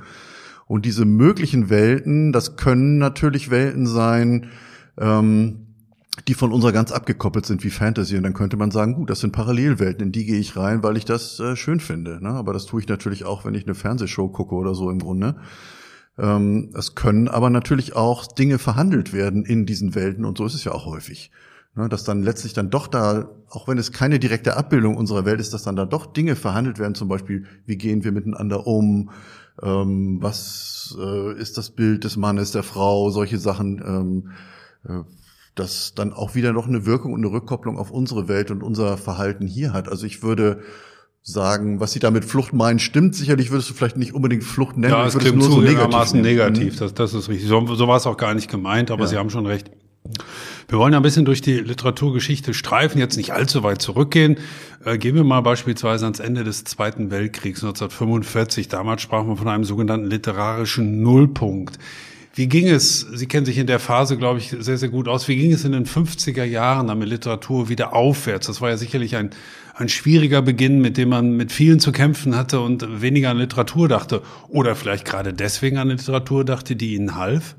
[0.67, 4.47] Und diese möglichen Welten, das können natürlich Welten sein,
[4.99, 5.67] ähm,
[6.29, 8.17] die von unserer ganz abgekoppelt sind wie Fantasy.
[8.17, 10.97] Und dann könnte man sagen, gut, das sind Parallelwelten, in die gehe ich rein, weil
[10.97, 12.23] ich das äh, schön finde.
[12.23, 12.31] Ne?
[12.31, 15.37] Aber das tue ich natürlich auch, wenn ich eine Fernsehshow gucke oder so im Grunde.
[16.21, 20.55] Ähm, es können aber natürlich auch Dinge verhandelt werden in diesen Welten und so ist
[20.55, 21.31] es ja auch häufig.
[21.75, 21.89] Ne?
[21.89, 25.55] Dass dann letztlich dann doch da, auch wenn es keine direkte Abbildung unserer Welt ist,
[25.55, 29.11] dass dann da doch Dinge verhandelt werden, zum Beispiel, wie gehen wir miteinander um,
[29.63, 34.31] ähm, was äh, ist das Bild des Mannes, der Frau, solche Sachen, ähm,
[34.85, 35.03] äh,
[35.55, 38.99] das dann auch wieder noch eine Wirkung und eine Rückkopplung auf unsere Welt und unser
[38.99, 39.89] Verhalten hier hat.
[39.89, 40.61] Also ich würde
[41.23, 43.15] sagen, was Sie damit Flucht meinen, stimmt.
[43.15, 44.93] Sicherlich würdest du vielleicht nicht unbedingt Flucht nennen.
[44.93, 46.77] Ja, es klingt nur so negativ, negativ.
[46.79, 47.49] Das, das ist richtig.
[47.49, 49.09] So, so war es auch gar nicht gemeint, aber ja.
[49.09, 49.71] Sie haben schon recht.
[50.69, 54.39] Wir wollen ja ein bisschen durch die Literaturgeschichte streifen, jetzt nicht allzu weit zurückgehen.
[54.85, 58.69] Äh, gehen wir mal beispielsweise ans Ende des Zweiten Weltkriegs 1945.
[58.69, 61.79] Damals sprachen wir von einem sogenannten literarischen Nullpunkt.
[62.33, 65.27] Wie ging es, Sie kennen sich in der Phase, glaube ich, sehr, sehr gut aus,
[65.27, 68.47] wie ging es in den 50er Jahren dann mit Literatur wieder aufwärts?
[68.47, 69.31] Das war ja sicherlich ein,
[69.75, 73.89] ein schwieriger Beginn, mit dem man mit vielen zu kämpfen hatte und weniger an Literatur
[73.89, 74.23] dachte.
[74.49, 77.57] Oder vielleicht gerade deswegen an Literatur dachte, die Ihnen half?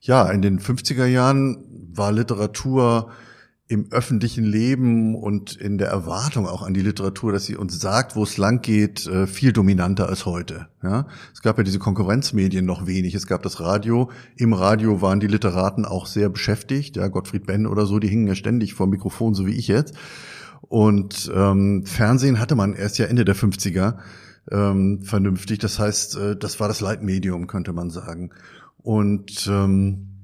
[0.00, 3.10] Ja, in den 50er Jahren war Literatur
[3.70, 8.16] im öffentlichen Leben und in der Erwartung auch an die Literatur, dass sie uns sagt,
[8.16, 10.68] wo es lang geht, äh, viel dominanter als heute.
[10.82, 13.14] Ja, es gab ja diese Konkurrenzmedien noch wenig.
[13.14, 14.10] Es gab das Radio.
[14.36, 16.96] Im Radio waren die Literaten auch sehr beschäftigt.
[16.96, 19.94] Ja, Gottfried Benn oder so, die hingen ja ständig vor Mikrofon, so wie ich jetzt.
[20.62, 23.98] Und ähm, Fernsehen hatte man erst ja Ende der 50er
[24.50, 25.58] ähm, vernünftig.
[25.58, 28.30] Das heißt, äh, das war das Leitmedium, könnte man sagen.
[28.78, 30.17] Und ähm,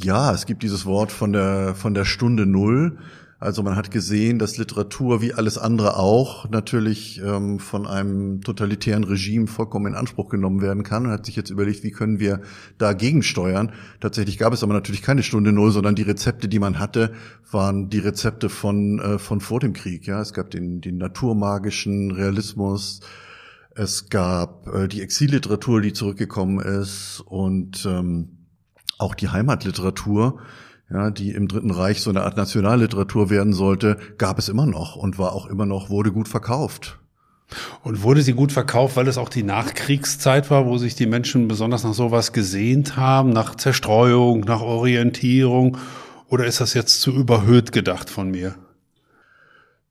[0.00, 2.98] ja, es gibt dieses Wort von der, von der Stunde Null.
[3.40, 9.04] Also man hat gesehen, dass Literatur wie alles andere auch natürlich ähm, von einem totalitären
[9.04, 12.40] Regime vollkommen in Anspruch genommen werden kann und hat sich jetzt überlegt, wie können wir
[12.78, 13.72] dagegen steuern.
[14.00, 17.12] Tatsächlich gab es aber natürlich keine Stunde Null, sondern die Rezepte, die man hatte,
[17.52, 20.06] waren die Rezepte von, äh, von vor dem Krieg.
[20.06, 23.00] Ja, es gab den, den naturmagischen Realismus,
[23.76, 28.37] es gab äh, die Exilliteratur, die zurückgekommen ist und ähm,
[28.98, 30.40] auch die Heimatliteratur,
[30.90, 34.96] ja, die im Dritten Reich so eine Art Nationalliteratur werden sollte, gab es immer noch
[34.96, 36.98] und war auch immer noch, wurde gut verkauft.
[37.82, 41.48] Und wurde sie gut verkauft, weil es auch die Nachkriegszeit war, wo sich die Menschen
[41.48, 45.78] besonders nach sowas gesehnt haben, nach Zerstreuung, nach Orientierung?
[46.28, 48.54] Oder ist das jetzt zu überhöht gedacht von mir?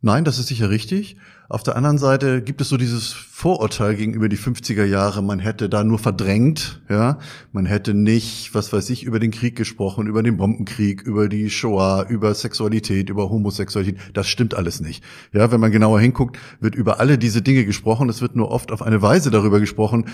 [0.07, 1.17] Nein, das ist sicher richtig.
[1.49, 5.67] Auf der anderen Seite gibt es so dieses Vorurteil gegenüber die 50er Jahre, man hätte
[5.67, 7.19] da nur verdrängt, ja,
[7.51, 11.49] man hätte nicht, was weiß ich, über den Krieg gesprochen, über den Bombenkrieg, über die
[11.49, 13.99] Shoah, über Sexualität, über Homosexualität.
[14.13, 15.03] Das stimmt alles nicht.
[15.33, 18.07] Ja, wenn man genauer hinguckt, wird über alle diese Dinge gesprochen.
[18.07, 20.05] Es wird nur oft auf eine Weise darüber gesprochen,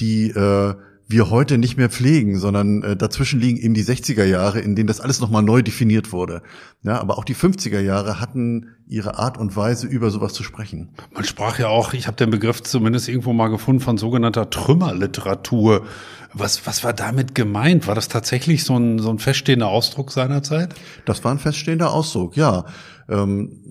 [0.00, 0.74] die äh,
[1.12, 4.88] wir heute nicht mehr pflegen, sondern äh, dazwischen liegen eben die 60er Jahre, in denen
[4.88, 6.42] das alles nochmal neu definiert wurde.
[6.82, 10.90] Ja, aber auch die 50er Jahre hatten ihre Art und Weise, über sowas zu sprechen.
[11.14, 15.86] Man sprach ja auch, ich habe den Begriff zumindest irgendwo mal gefunden, von sogenannter Trümmerliteratur.
[16.34, 17.86] Was, was war damit gemeint?
[17.86, 20.74] War das tatsächlich so ein, so ein feststehender Ausdruck seinerzeit?
[21.04, 22.64] Das war ein feststehender Ausdruck, ja.
[23.08, 23.61] Ähm,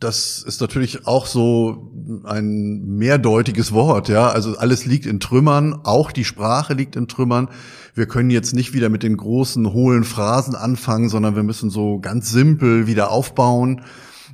[0.00, 1.92] das ist natürlich auch so
[2.24, 4.28] ein, mehrdeutiges Wort, ja.
[4.30, 7.48] Also alles liegt in Trümmern, auch die Sprache liegt in Trümmern.
[7.94, 11.98] Wir können jetzt nicht wieder mit den großen, hohlen Phrasen anfangen, sondern wir müssen so
[11.98, 13.82] ganz simpel wieder aufbauen.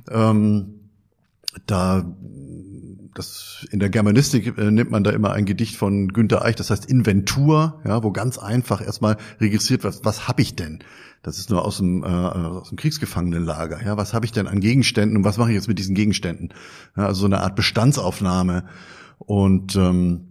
[0.09, 0.75] Ähm,
[1.65, 2.05] da
[3.13, 6.69] das in der Germanistik äh, nimmt man da immer ein Gedicht von Günter Eich, das
[6.69, 10.79] heißt Inventur, ja, wo ganz einfach erstmal registriert wird, was, was habe ich denn?
[11.23, 13.83] Das ist nur aus dem, äh, aus dem Kriegsgefangenenlager.
[13.83, 16.53] Ja, was habe ich denn an Gegenständen und was mache ich jetzt mit diesen Gegenständen?
[16.95, 18.65] Ja, also so eine Art Bestandsaufnahme.
[19.19, 20.27] Und ähm,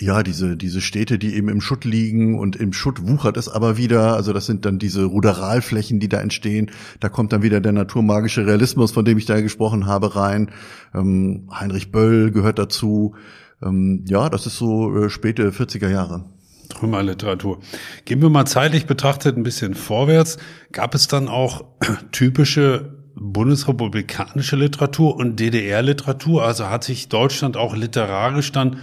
[0.00, 3.76] ja, diese, diese Städte, die eben im Schutt liegen und im Schutt wuchert es aber
[3.76, 4.14] wieder.
[4.14, 6.70] Also das sind dann diese Ruderalflächen, die da entstehen.
[6.98, 10.50] Da kommt dann wieder der naturmagische Realismus, von dem ich da gesprochen habe, rein.
[10.94, 13.14] Ähm, Heinrich Böll gehört dazu.
[13.62, 16.24] Ähm, ja, das ist so äh, späte 40er Jahre.
[16.68, 17.60] Trümmerliteratur.
[18.04, 20.38] Gehen wir mal zeitlich betrachtet ein bisschen vorwärts.
[20.72, 21.64] Gab es dann auch
[22.12, 26.44] typische bundesrepublikanische Literatur und DDR-Literatur?
[26.44, 28.78] Also hat sich Deutschland auch literarisch dann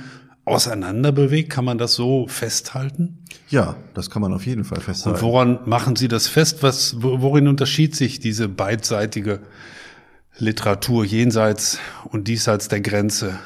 [0.45, 1.49] auseinanderbewegt?
[1.49, 3.19] Kann man das so festhalten?
[3.49, 5.17] Ja, das kann man auf jeden Fall festhalten.
[5.17, 6.63] Und woran machen Sie das fest?
[6.63, 9.41] Was, worin unterschied sich diese beidseitige
[10.37, 13.39] Literatur jenseits und diesseits der Grenze?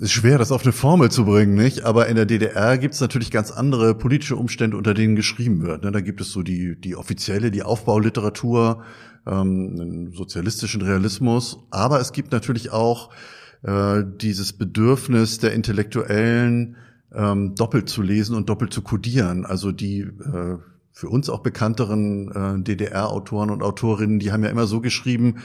[0.00, 1.84] Ist schwer, das auf eine Formel zu bringen, nicht?
[1.84, 5.82] Aber in der DDR gibt es natürlich ganz andere politische Umstände, unter denen geschrieben wird.
[5.82, 5.90] Ne?
[5.90, 8.82] Da gibt es so die, die offizielle, die Aufbauliteratur,
[9.26, 11.58] ähm, sozialistischen Realismus.
[11.70, 13.10] Aber es gibt natürlich auch
[13.62, 16.76] äh, dieses Bedürfnis der Intellektuellen,
[17.12, 19.46] ähm, doppelt zu lesen und doppelt zu kodieren.
[19.46, 20.58] Also die äh,
[20.92, 25.36] für uns auch bekannteren äh, DDR-Autoren und Autorinnen, die haben ja immer so geschrieben,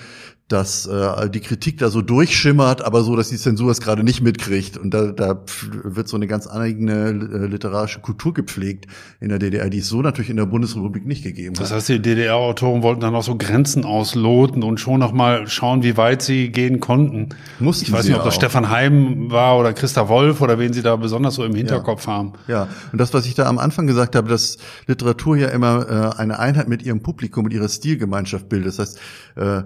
[0.49, 4.21] dass äh, die Kritik da so durchschimmert, aber so, dass die Zensur es gerade nicht
[4.21, 4.77] mitkriegt.
[4.77, 5.41] Und da, da
[5.84, 8.88] wird so eine ganz eigene äh, literarische Kultur gepflegt
[9.21, 11.63] in der DDR, die es so natürlich in der Bundesrepublik nicht gegeben hat.
[11.63, 15.82] Das heißt, die DDR-Autoren wollten dann auch so Grenzen ausloten und schon noch mal schauen,
[15.82, 17.29] wie weit sie gehen konnten.
[17.60, 18.38] Mussten ich weiß nicht, ob das auch.
[18.38, 22.13] Stefan Heim war oder Christa Wolf oder wen sie da besonders so im Hinterkopf ja.
[22.13, 22.34] haben.
[22.47, 26.19] Ja, und das, was ich da am Anfang gesagt habe, dass Literatur ja immer äh,
[26.19, 28.67] eine Einheit mit ihrem Publikum und ihrer Stilgemeinschaft bildet.
[28.67, 28.99] Das heißt,
[29.36, 29.63] äh,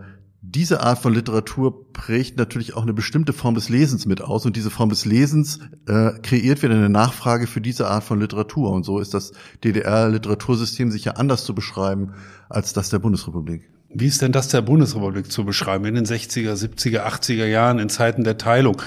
[0.50, 4.56] diese Art von Literatur prägt natürlich auch eine bestimmte Form des Lesens mit aus und
[4.56, 8.86] diese Form des Lesens äh, kreiert wieder eine Nachfrage für diese Art von Literatur und
[8.86, 9.34] so ist das
[9.66, 12.14] DDR-Literatursystem sicher anders zu beschreiben
[12.48, 13.70] als das der Bundesrepublik.
[13.90, 15.84] Wie ist denn das der Bundesrepublik zu beschreiben?
[15.86, 18.82] In den 60er, 70er, 80er Jahren, in Zeiten der Teilung,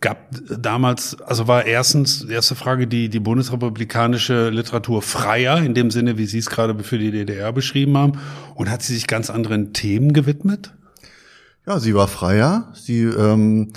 [0.00, 6.18] gab damals, also war erstens, erste Frage, die, die bundesrepublikanische Literatur freier, in dem Sinne,
[6.18, 8.18] wie Sie es gerade für die DDR beschrieben haben,
[8.54, 10.72] und hat sie sich ganz anderen Themen gewidmet?
[11.66, 12.72] Ja, sie war freier.
[12.74, 13.72] Sie ähm,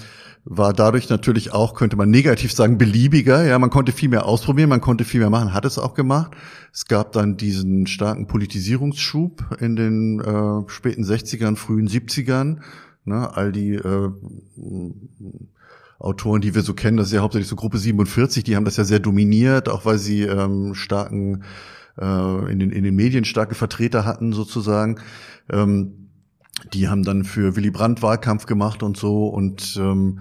[0.46, 3.44] war dadurch natürlich auch, könnte man negativ sagen, beliebiger.
[3.44, 6.32] Ja, man konnte viel mehr ausprobieren, man konnte viel mehr machen, hat es auch gemacht.
[6.72, 12.60] Es gab dann diesen starken Politisierungsschub in den äh, späten 60ern, frühen 70ern.
[13.06, 14.12] Ne, all die äh,
[15.98, 18.78] Autoren, die wir so kennen, das ist ja hauptsächlich so Gruppe 47, die haben das
[18.78, 21.44] ja sehr dominiert, auch weil sie ähm, starken
[22.00, 25.00] äh, in den in den Medien starke Vertreter hatten sozusagen.
[25.52, 25.99] Ähm,
[26.74, 30.20] die haben dann für Willy Brandt Wahlkampf gemacht und so und ähm,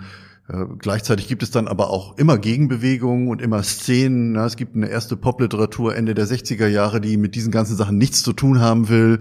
[0.49, 4.33] äh, Gleichzeitig gibt es dann aber auch immer Gegenbewegungen und immer Szenen.
[4.33, 7.99] Na, es gibt eine erste Popliteratur Ende der 60er Jahre, die mit diesen ganzen Sachen
[7.99, 9.21] nichts zu tun haben will.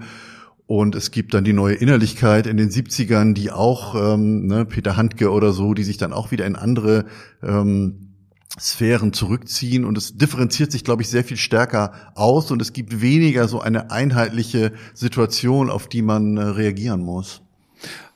[0.65, 4.98] Und es gibt dann die neue Innerlichkeit in den 70ern, die auch, ähm, ne, Peter
[4.98, 7.06] Handke oder so, die sich dann auch wieder in andere
[7.41, 8.07] ähm,
[8.60, 13.02] Sphären zurückziehen und es differenziert sich, glaube ich, sehr viel stärker aus und es gibt
[13.02, 17.41] weniger so eine einheitliche Situation, auf die man äh, reagieren muss.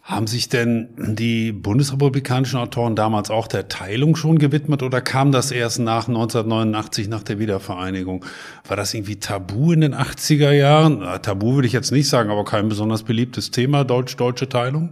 [0.03, 5.51] Haben sich denn die bundesrepublikanischen Autoren damals auch der Teilung schon gewidmet oder kam das
[5.51, 8.25] erst nach 1989, nach der Wiedervereinigung?
[8.67, 11.01] War das irgendwie tabu in den 80er Jahren?
[11.21, 14.89] Tabu würde ich jetzt nicht sagen, aber kein besonders beliebtes Thema, deutsch-deutsche Teilung?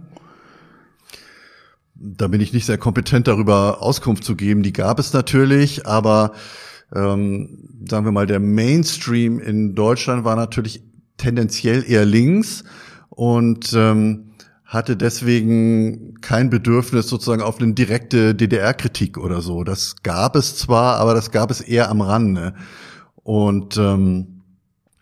[2.02, 4.62] Da bin ich nicht sehr kompetent darüber Auskunft zu geben.
[4.62, 6.32] Die gab es natürlich, aber
[6.94, 10.82] ähm, sagen wir mal, der Mainstream in Deutschland war natürlich
[11.18, 12.64] tendenziell eher links
[13.10, 14.30] und ähm,
[14.64, 19.62] hatte deswegen kein Bedürfnis sozusagen auf eine direkte DDR-Kritik oder so.
[19.62, 22.54] Das gab es zwar, aber das gab es eher am Rande.
[23.16, 24.42] Und ähm,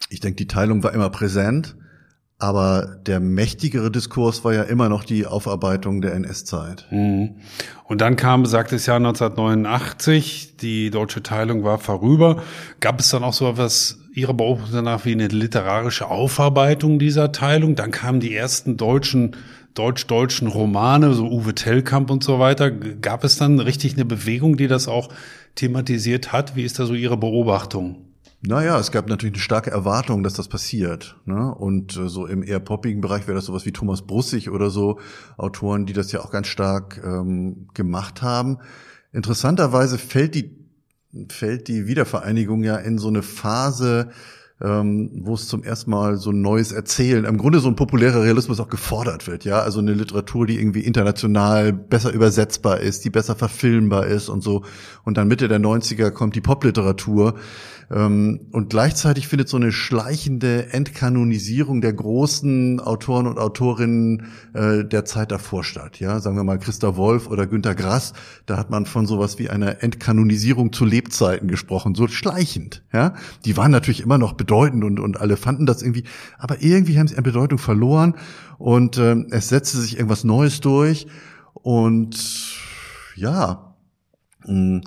[0.08, 1.76] ich denke, die Teilung war immer präsent.
[2.40, 6.86] Aber der mächtigere Diskurs war ja immer noch die Aufarbeitung der NS-Zeit.
[6.90, 7.34] Mhm.
[7.84, 12.42] Und dann kam, sagt es Jahr 1989, die deutsche Teilung war vorüber.
[12.78, 17.74] Gab es dann auch so etwas Ihrer Beobachtung danach wie eine literarische Aufarbeitung dieser Teilung?
[17.74, 19.36] Dann kamen die ersten deutschen,
[19.74, 22.70] deutsch-deutschen Romane, so Uwe Tellkamp und so weiter.
[22.70, 25.08] Gab es dann richtig eine Bewegung, die das auch
[25.56, 26.54] thematisiert hat?
[26.54, 28.07] Wie ist da so Ihre Beobachtung?
[28.40, 31.16] Naja, es gab natürlich eine starke Erwartung, dass das passiert.
[31.24, 31.52] Ne?
[31.52, 35.00] Und äh, so im eher poppigen Bereich wäre das sowas wie Thomas Brussig oder so,
[35.36, 38.58] Autoren, die das ja auch ganz stark ähm, gemacht haben.
[39.12, 40.56] Interessanterweise fällt die,
[41.30, 44.10] fällt die Wiedervereinigung ja in so eine Phase,
[44.60, 48.22] ähm, wo es zum ersten Mal so ein neues Erzählen, im Grunde so ein populärer
[48.22, 53.10] Realismus auch gefordert wird, ja, also eine Literatur, die irgendwie international besser übersetzbar ist, die
[53.10, 54.64] besser verfilmbar ist und so.
[55.04, 57.34] Und dann Mitte der 90er kommt die Popliteratur,
[57.90, 65.32] und gleichzeitig findet so eine schleichende Entkanonisierung der großen Autoren und Autorinnen äh, der Zeit
[65.32, 65.98] davor statt.
[65.98, 68.12] Ja, sagen wir mal Christa Wolf oder Günter Grass.
[68.44, 72.84] Da hat man von sowas wie einer Entkanonisierung zu Lebzeiten gesprochen, so schleichend.
[72.92, 73.14] Ja,
[73.46, 76.04] die waren natürlich immer noch bedeutend und und alle fanden das irgendwie,
[76.36, 78.16] aber irgendwie haben sie an Bedeutung verloren
[78.58, 81.06] und äh, es setzte sich irgendwas Neues durch
[81.54, 82.18] und
[83.16, 83.74] ja.
[84.46, 84.82] Mh,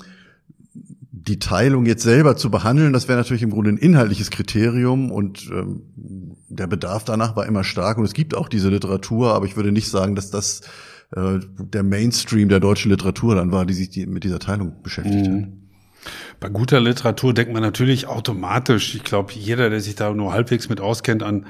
[1.32, 5.50] die Teilung jetzt selber zu behandeln, das wäre natürlich im Grunde ein inhaltliches Kriterium und
[5.50, 5.84] ähm,
[6.50, 9.72] der Bedarf danach war immer stark und es gibt auch diese Literatur, aber ich würde
[9.72, 10.60] nicht sagen, dass das
[11.16, 15.26] äh, der Mainstream der deutschen Literatur dann war, die sich die, mit dieser Teilung beschäftigt
[15.26, 15.42] mhm.
[15.42, 15.50] hat.
[16.42, 20.68] Bei guter Literatur denkt man natürlich automatisch, ich glaube, jeder, der sich da nur halbwegs
[20.68, 21.46] mit auskennt, an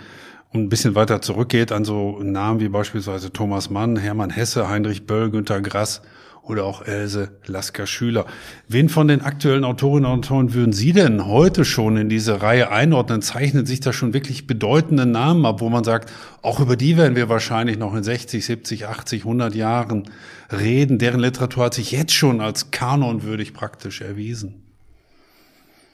[0.53, 5.07] und ein bisschen weiter zurückgeht an so Namen wie beispielsweise Thomas Mann, Hermann Hesse, Heinrich
[5.07, 6.03] Böll, Günter Grass,
[6.43, 8.25] oder auch Else Lasker-Schüler.
[8.67, 12.71] Wen von den aktuellen Autorinnen und Autoren würden Sie denn heute schon in diese Reihe
[12.71, 13.21] einordnen?
[13.21, 17.15] Zeichnen sich da schon wirklich bedeutende Namen ab, wo man sagt, auch über die werden
[17.15, 20.09] wir wahrscheinlich noch in 60, 70, 80, 100 Jahren
[20.51, 20.97] reden.
[20.97, 24.63] Deren Literatur hat sich jetzt schon als kanonwürdig praktisch erwiesen.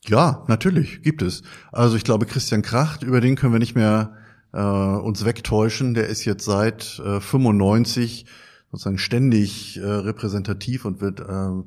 [0.07, 1.43] Ja, natürlich gibt es.
[1.73, 4.13] Also ich glaube, Christian Kracht, über den können wir nicht mehr
[4.53, 5.93] äh, uns wegtäuschen.
[5.93, 8.25] Der ist jetzt seit äh, 95
[8.71, 11.63] sozusagen ständig äh, repräsentativ und wird äh,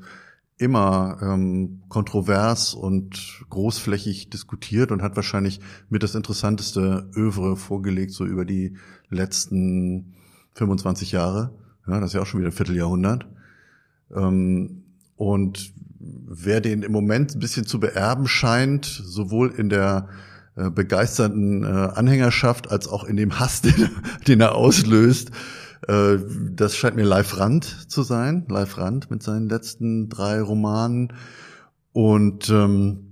[0.58, 8.26] immer ähm, kontrovers und großflächig diskutiert und hat wahrscheinlich mit das interessanteste Övre vorgelegt, so
[8.26, 8.76] über die
[9.08, 10.14] letzten
[10.54, 11.54] 25 Jahre.
[11.86, 13.26] Ja, das ist ja auch schon wieder ein Vierteljahrhundert.
[14.14, 14.84] Ähm,
[15.16, 20.08] und wer den im Moment ein bisschen zu beerben scheint, sowohl in der
[20.56, 23.90] äh, begeisterten äh, Anhängerschaft als auch in dem Hass, den,
[24.26, 25.30] den er auslöst,
[25.88, 26.18] äh,
[26.52, 28.46] das scheint mir Live Rand zu sein.
[28.48, 31.12] Live Rand mit seinen letzten drei Romanen.
[31.92, 33.10] Und ähm,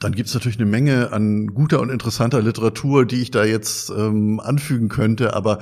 [0.00, 4.40] dann gibt's natürlich eine Menge an guter und interessanter Literatur, die ich da jetzt ähm,
[4.40, 5.58] anfügen könnte, aber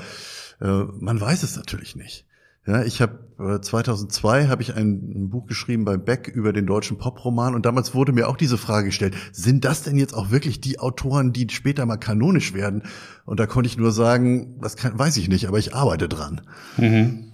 [0.61, 2.26] äh, man weiß es natürlich nicht.
[2.71, 6.99] Ja, ich habe äh, 2002 habe ich ein, Buch geschrieben bei Beck über den deutschen
[6.99, 10.61] Poproman und damals wurde mir auch diese Frage gestellt: Sind das denn jetzt auch wirklich
[10.61, 12.85] die Autoren, die später mal kanonisch werden?
[13.25, 16.43] Und da konnte ich nur sagen, das kann, weiß ich nicht, aber ich arbeite dran.
[16.77, 17.30] Mhm.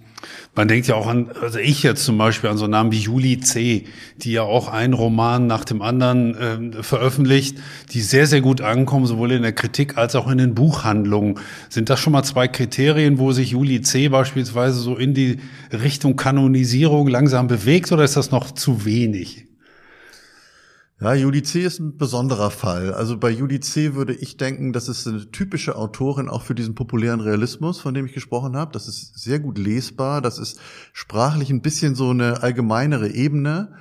[0.55, 3.39] Man denkt ja auch an, also ich jetzt zum Beispiel an so Namen wie Julie
[3.39, 3.85] C.,
[4.17, 7.57] die ja auch einen Roman nach dem anderen äh, veröffentlicht,
[7.93, 11.39] die sehr, sehr gut ankommen, sowohl in der Kritik als auch in den Buchhandlungen.
[11.69, 14.09] Sind das schon mal zwei Kriterien, wo sich Julie C.
[14.09, 15.37] beispielsweise so in die
[15.71, 19.45] Richtung Kanonisierung langsam bewegt oder ist das noch zu wenig?
[20.99, 21.61] Ja, Judy C.
[21.61, 22.91] ist ein besonderer Fall.
[22.91, 23.93] Also bei Judy C.
[23.93, 28.07] würde ich denken, das ist eine typische Autorin auch für diesen populären Realismus, von dem
[28.07, 28.71] ich gesprochen habe.
[28.71, 30.21] Das ist sehr gut lesbar.
[30.21, 30.59] Das ist
[30.93, 33.75] sprachlich ein bisschen so eine allgemeinere Ebene.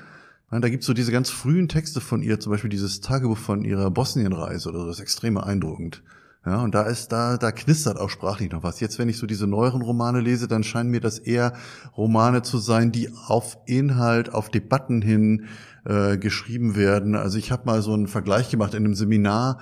[0.50, 3.90] Da gibt's so diese ganz frühen Texte von ihr, zum Beispiel dieses Tagebuch von ihrer
[3.90, 6.02] Bosnienreise oder so, das ist extrem beeindruckend.
[6.44, 8.78] Ja, und da ist, da, da knistert auch sprachlich noch was.
[8.78, 11.54] Jetzt, wenn ich so diese neueren Romane lese, dann scheinen mir das eher
[11.96, 15.46] Romane zu sein, die auf Inhalt, auf Debatten hin
[15.86, 17.14] äh, geschrieben werden.
[17.14, 19.58] Also ich habe mal so einen Vergleich gemacht in einem Seminar,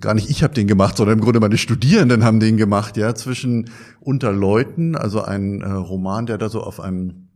[0.00, 3.14] gar nicht ich habe den gemacht, sondern im Grunde meine Studierenden haben den gemacht, ja,
[3.14, 3.70] zwischen
[4.00, 7.28] Unter Leuten, also ein äh, Roman, der da so auf einem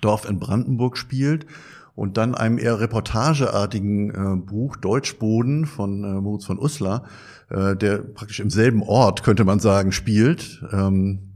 [0.00, 1.46] Dorf in Brandenburg spielt
[1.94, 7.04] und dann einem eher reportageartigen äh, Buch Deutschboden von äh, Moritz von Uslar,
[7.50, 10.64] äh, der praktisch im selben Ort, könnte man sagen, spielt.
[10.72, 11.33] Ähm,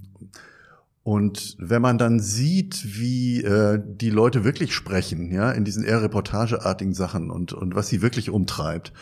[1.08, 6.02] und wenn man dann sieht, wie äh, die Leute wirklich sprechen, ja, in diesen eher
[6.02, 8.92] reportageartigen Sachen und, und was sie wirklich umtreibt,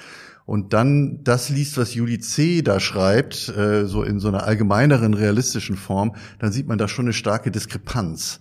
[0.44, 2.62] und dann das liest, was Juli C.
[2.62, 7.06] da schreibt, äh, so in so einer allgemeineren realistischen Form, dann sieht man da schon
[7.06, 8.38] eine starke Diskrepanz.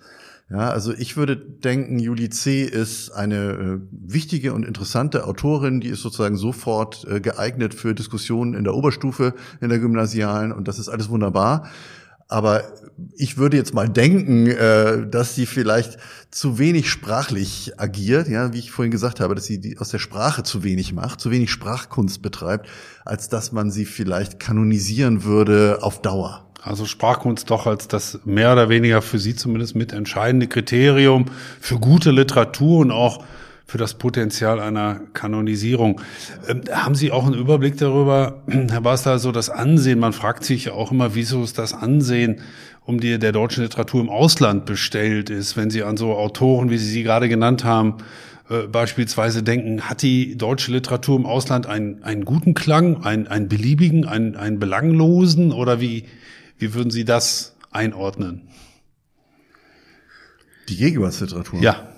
[0.52, 2.62] Ja, also ich würde denken, Julie C.
[2.62, 8.54] ist eine äh, wichtige und interessante Autorin, die ist sozusagen sofort äh, geeignet für Diskussionen
[8.54, 11.68] in der Oberstufe, in der Gymnasialen und das ist alles wunderbar.
[12.28, 12.64] Aber
[13.16, 15.98] ich würde jetzt mal denken, äh, dass sie vielleicht
[16.32, 20.00] zu wenig sprachlich agiert, ja, wie ich vorhin gesagt habe, dass sie die aus der
[20.00, 22.68] Sprache zu wenig macht, zu wenig Sprachkunst betreibt,
[23.04, 26.46] als dass man sie vielleicht kanonisieren würde auf Dauer.
[26.62, 31.26] Also Sprachkunst doch als das mehr oder weniger für Sie zumindest mit entscheidende Kriterium
[31.62, 33.24] für gute Literatur und auch
[33.66, 36.02] für das Potenzial einer Kanonisierung.
[36.48, 40.00] Ähm, haben Sie auch einen Überblick darüber, Herr Basler, so das Ansehen?
[40.00, 42.42] Man fragt sich ja auch immer, wieso ist das Ansehen
[42.86, 46.78] um die der deutschen Literatur im Ausland bestellt ist, wenn Sie an so Autoren, wie
[46.78, 47.98] Sie sie gerade genannt haben,
[48.48, 53.50] äh, beispielsweise denken, hat die deutsche Literatur im Ausland einen, einen guten Klang, einen, einen
[53.50, 56.06] beliebigen, einen, einen belanglosen oder wie,
[56.60, 58.48] wie würden Sie das einordnen?
[60.70, 61.62] Die Gegenwartsliteratur?
[61.62, 61.90] Ja.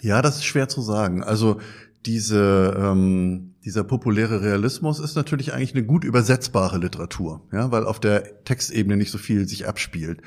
[0.00, 1.22] Ja, das ist schwer zu sagen.
[1.22, 1.60] Also
[2.04, 7.98] diese, ähm, dieser populäre Realismus ist natürlich eigentlich eine gut übersetzbare Literatur, ja, weil auf
[7.98, 10.22] der Textebene nicht so viel sich abspielt.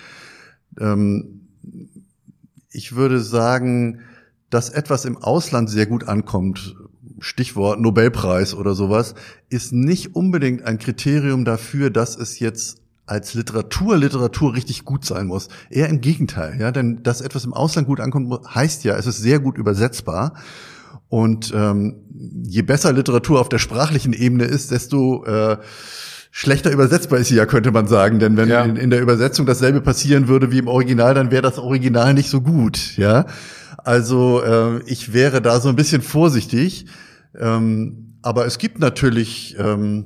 [0.80, 1.48] Ähm,
[2.70, 4.02] ich würde sagen,
[4.50, 6.76] dass etwas im Ausland sehr gut ankommt,
[7.20, 9.16] Stichwort Nobelpreis oder sowas,
[9.50, 12.79] ist nicht unbedingt ein Kriterium dafür, dass es jetzt
[13.10, 15.50] als Literatur Literatur richtig gut sein muss.
[15.70, 19.20] Eher im Gegenteil, ja, denn dass etwas im Ausland gut ankommt, heißt ja, es ist
[19.20, 20.34] sehr gut übersetzbar.
[21.08, 21.96] Und ähm,
[22.44, 25.58] je besser Literatur auf der sprachlichen Ebene ist, desto äh,
[26.30, 28.20] schlechter übersetzbar ist sie ja, könnte man sagen.
[28.20, 28.64] Denn wenn ja.
[28.64, 32.30] in, in, der Übersetzung dasselbe passieren würde wie im Original, dann wäre das Original nicht
[32.30, 33.26] so gut, ja.
[33.78, 36.86] Also äh, ich wäre da so ein bisschen vorsichtig.
[37.36, 40.06] Ähm, aber es gibt natürlich ähm,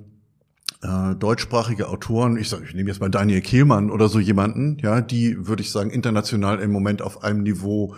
[0.83, 5.01] äh, deutschsprachige Autoren, ich sage, ich nehme jetzt mal Daniel Kehlmann oder so jemanden, ja,
[5.01, 7.95] die würde ich sagen international im Moment auf einem Niveau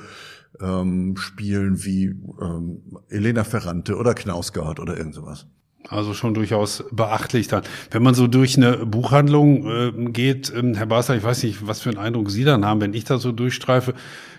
[0.61, 5.47] ähm, spielen wie ähm, Elena Ferrante oder Knausgard oder irgend sowas.
[5.87, 7.63] Also schon durchaus beachtlich dann.
[7.91, 11.81] Wenn man so durch eine Buchhandlung äh, geht, ähm, Herr Basler, ich weiß nicht, was
[11.81, 13.93] für einen Eindruck Sie dann haben, wenn ich da so durchstreife,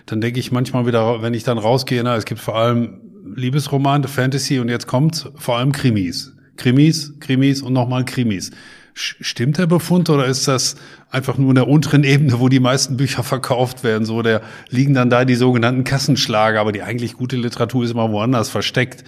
[0.07, 3.01] dann denke ich manchmal wieder, wenn ich dann rausgehe, na, es gibt vor allem
[3.35, 6.36] Liebesromane, Fantasy und jetzt kommt vor allem Krimis.
[6.57, 8.51] Krimis, Krimis und nochmal Krimis.
[8.95, 10.77] Stimmt der Befund oder ist das
[11.11, 14.07] einfach nur in der unteren Ebene, wo die meisten Bücher verkauft werden?
[14.07, 14.41] So, der
[14.71, 19.05] liegen dann da die sogenannten Kassenschlager, aber die eigentlich gute Literatur ist immer woanders versteckt.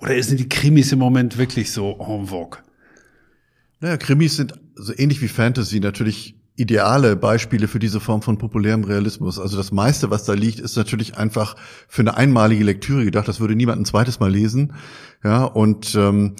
[0.00, 2.58] Oder sind die Krimis im Moment wirklich so en vogue?
[3.80, 8.82] Naja, Krimis sind so ähnlich wie Fantasy natürlich ideale Beispiele für diese Form von populärem
[8.82, 9.38] Realismus.
[9.38, 11.54] Also das meiste, was da liegt, ist natürlich einfach
[11.86, 13.28] für eine einmalige Lektüre gedacht.
[13.28, 14.72] Das würde niemand ein zweites Mal lesen.
[15.22, 16.34] Ja, und ähm,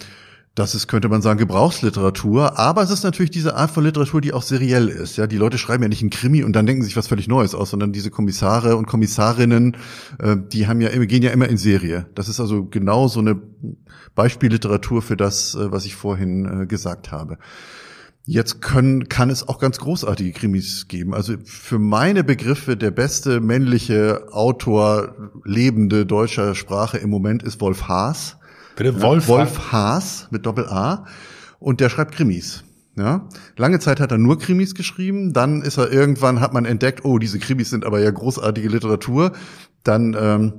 [0.58, 2.58] das ist, könnte man sagen, Gebrauchsliteratur.
[2.58, 5.16] Aber es ist natürlich diese Art von Literatur, die auch seriell ist.
[5.16, 7.54] Ja, die Leute schreiben ja nicht einen Krimi und dann denken sich was völlig Neues
[7.54, 9.76] aus, sondern diese Kommissare und Kommissarinnen,
[10.18, 12.06] äh, die haben ja, gehen ja immer in Serie.
[12.14, 13.40] Das ist also genau so eine
[14.14, 17.38] Beispielliteratur für das, äh, was ich vorhin äh, gesagt habe.
[18.24, 21.14] Jetzt können, kann es auch ganz großartige Krimis geben.
[21.14, 27.84] Also für meine Begriffe der beste männliche Autor lebende deutscher Sprache im Moment ist Wolf
[27.84, 28.37] Haas.
[28.78, 31.04] Bitte Wolf, Wolf Haas mit Doppel A
[31.58, 32.62] und der schreibt Krimis.
[32.94, 37.04] Ja, lange Zeit hat er nur Krimis geschrieben, dann ist er irgendwann hat man entdeckt,
[37.04, 39.32] oh, diese Krimis sind aber ja großartige Literatur.
[39.82, 40.52] Dann ähm,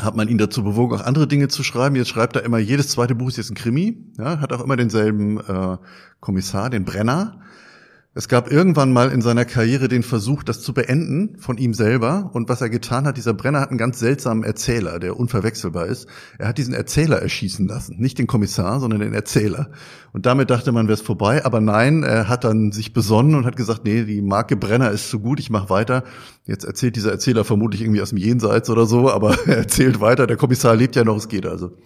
[0.00, 1.96] hat man ihn dazu bewogen, auch andere Dinge zu schreiben.
[1.96, 4.06] Jetzt schreibt er immer, jedes zweite Buch ist jetzt ein Krimi.
[4.18, 5.76] Ja, hat auch immer denselben äh,
[6.20, 7.40] Kommissar, den Brenner.
[8.12, 12.30] Es gab irgendwann mal in seiner Karriere den Versuch, das zu beenden von ihm selber.
[12.32, 16.08] Und was er getan hat, dieser Brenner hat einen ganz seltsamen Erzähler, der unverwechselbar ist.
[16.36, 18.00] Er hat diesen Erzähler erschießen lassen.
[18.00, 19.70] Nicht den Kommissar, sondern den Erzähler.
[20.12, 21.44] Und damit dachte man, wäre es vorbei.
[21.44, 25.08] Aber nein, er hat dann sich besonnen und hat gesagt, nee, die Marke Brenner ist
[25.08, 26.02] zu gut, ich mache weiter.
[26.46, 30.26] Jetzt erzählt dieser Erzähler vermutlich irgendwie aus dem Jenseits oder so, aber er erzählt weiter.
[30.26, 31.76] Der Kommissar lebt ja noch, es geht also.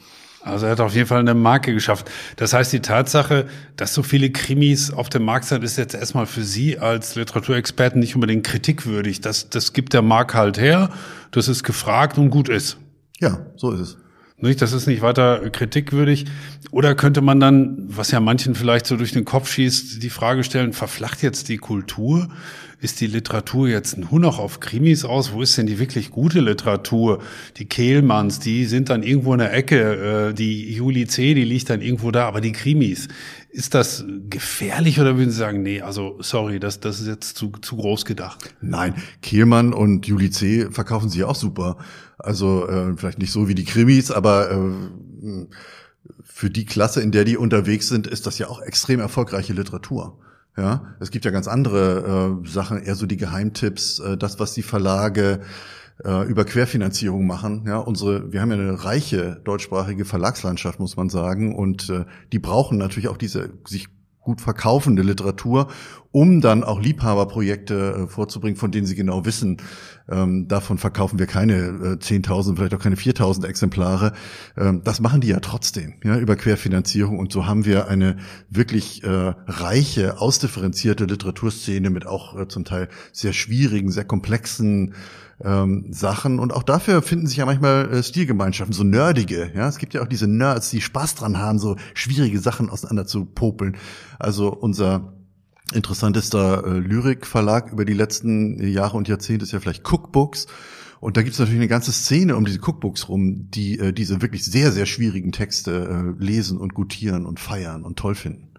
[0.44, 2.10] Also er hat auf jeden Fall eine Marke geschafft.
[2.36, 6.26] Das heißt, die Tatsache, dass so viele Krimis auf dem Markt sind, ist jetzt erstmal
[6.26, 9.22] für Sie als Literaturexperten nicht unbedingt kritikwürdig.
[9.22, 10.90] Das, das gibt der Markt halt her,
[11.30, 12.76] das ist gefragt und gut ist.
[13.20, 14.03] Ja, so ist es.
[14.36, 16.26] Nicht, das ist nicht weiter kritikwürdig.
[16.72, 20.42] Oder könnte man dann, was ja manchen vielleicht so durch den Kopf schießt, die Frage
[20.42, 22.28] stellen, verflacht jetzt die Kultur?
[22.80, 25.32] Ist die Literatur jetzt nur noch auf Krimis aus?
[25.32, 27.22] Wo ist denn die wirklich gute Literatur?
[27.56, 30.30] Die Kehlmanns, die sind dann irgendwo in der Ecke.
[30.30, 32.26] Äh, die Juli C., die liegt dann irgendwo da.
[32.26, 33.08] Aber die Krimis,
[33.54, 37.52] ist das gefährlich oder würden Sie sagen, nee, also sorry, das, das ist jetzt zu,
[37.62, 38.52] zu groß gedacht?
[38.60, 40.68] Nein, Kehlmann und Juli C.
[40.72, 41.76] verkaufen sie auch super.
[42.18, 45.46] Also äh, vielleicht nicht so wie die Krimis, aber äh,
[46.24, 50.18] für die Klasse, in der die unterwegs sind, ist das ja auch extrem erfolgreiche Literatur.
[50.56, 54.52] Ja, es gibt ja ganz andere äh, Sachen, eher so die Geheimtipps, äh, das, was
[54.54, 55.40] die Verlage
[56.02, 57.64] äh, über Querfinanzierung machen.
[57.66, 62.38] Ja, unsere, wir haben ja eine reiche deutschsprachige Verlagslandschaft, muss man sagen, und äh, die
[62.38, 63.88] brauchen natürlich auch diese sich
[64.24, 65.68] gut verkaufende Literatur,
[66.10, 69.58] um dann auch Liebhaberprojekte äh, vorzubringen, von denen sie genau wissen,
[70.08, 74.12] ähm, davon verkaufen wir keine äh, 10.000, vielleicht auch keine 4.000 Exemplare.
[74.56, 77.18] Ähm, das machen die ja trotzdem, ja, über Querfinanzierung.
[77.18, 78.16] Und so haben wir eine
[78.48, 84.94] wirklich äh, reiche, ausdifferenzierte Literaturszene mit auch äh, zum Teil sehr schwierigen, sehr komplexen
[85.44, 89.50] ähm, Sachen und auch dafür finden sich ja manchmal äh, Stilgemeinschaften, so nerdige.
[89.54, 93.06] Ja, es gibt ja auch diese Nerds, die Spaß dran haben, so schwierige Sachen auseinander
[93.06, 93.76] zu popeln.
[94.18, 95.12] Also unser
[95.72, 100.46] interessantester äh, Lyrikverlag über die letzten Jahre und Jahrzehnte ist ja vielleicht Cookbooks.
[101.00, 104.22] Und da gibt es natürlich eine ganze Szene um diese Cookbooks rum, die äh, diese
[104.22, 108.53] wirklich sehr, sehr schwierigen Texte äh, lesen und gutieren und feiern und toll finden.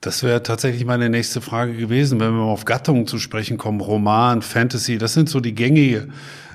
[0.00, 4.42] Das wäre tatsächlich meine nächste Frage gewesen, wenn wir auf Gattungen zu sprechen kommen, Roman,
[4.42, 6.08] Fantasy, das sind so die gängige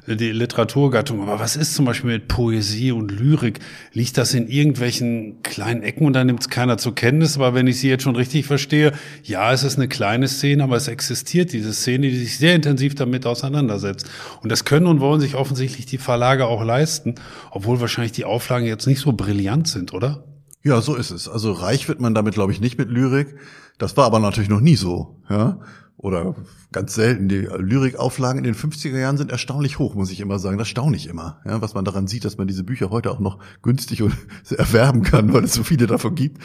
[0.08, 1.22] die Literaturgattung.
[1.22, 3.60] Aber was ist zum Beispiel mit Poesie und Lyrik?
[3.94, 7.38] Liegt das in irgendwelchen kleinen Ecken und da nimmt es keiner zur Kenntnis?
[7.38, 8.92] Aber wenn ich Sie jetzt schon richtig verstehe,
[9.24, 12.96] ja, es ist eine kleine Szene, aber es existiert diese Szene, die sich sehr intensiv
[12.96, 14.10] damit auseinandersetzt.
[14.42, 17.16] Und das können und wollen sich offensichtlich die Verlage auch leisten,
[17.52, 20.24] obwohl wahrscheinlich die Auflagen jetzt nicht so brillant sind, oder?
[20.66, 21.30] Ja, so ist es.
[21.30, 23.36] Also reich wird man damit, glaube ich, nicht mit Lyrik.
[23.78, 25.22] Das war aber natürlich noch nie so.
[25.30, 25.60] Ja?
[25.96, 26.34] Oder
[26.72, 27.30] ganz selten.
[27.30, 30.58] Die Lyrikauflagen in den 50er Jahren sind erstaunlich hoch, muss ich immer sagen.
[30.58, 31.40] Das staune ich immer.
[31.46, 34.02] Ja, was man daran sieht, dass man diese Bücher heute auch noch günstig
[34.58, 36.42] erwerben kann, weil es so viele davon gibt.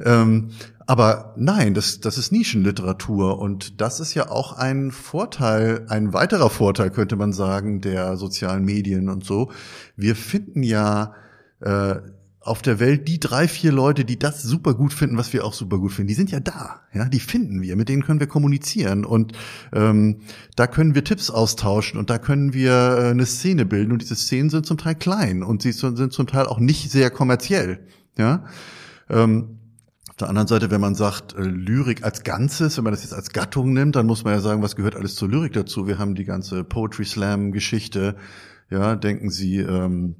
[0.00, 0.48] Ähm,
[0.86, 6.48] aber nein, das, das ist Nischenliteratur und das ist ja auch ein Vorteil, ein weiterer
[6.48, 9.52] Vorteil, könnte man sagen, der sozialen Medien und so.
[9.94, 11.12] Wir finden ja
[11.60, 11.96] äh,
[12.44, 15.52] auf der Welt die drei, vier Leute, die das super gut finden, was wir auch
[15.52, 16.80] super gut finden, die sind ja da.
[16.92, 19.32] Ja, die finden wir, mit denen können wir kommunizieren und
[19.72, 20.20] ähm,
[20.56, 24.16] da können wir Tipps austauschen und da können wir äh, eine Szene bilden und diese
[24.16, 27.86] Szenen sind zum Teil klein und sie sind zum Teil auch nicht sehr kommerziell.
[28.18, 28.44] Ja.
[29.08, 29.58] Ähm,
[30.10, 33.14] auf der anderen Seite, wenn man sagt, äh, Lyrik als Ganzes, wenn man das jetzt
[33.14, 35.86] als Gattung nimmt, dann muss man ja sagen, was gehört alles zur Lyrik dazu?
[35.86, 38.16] Wir haben die ganze Poetry Slam Geschichte.
[38.68, 40.16] Ja, denken Sie ähm,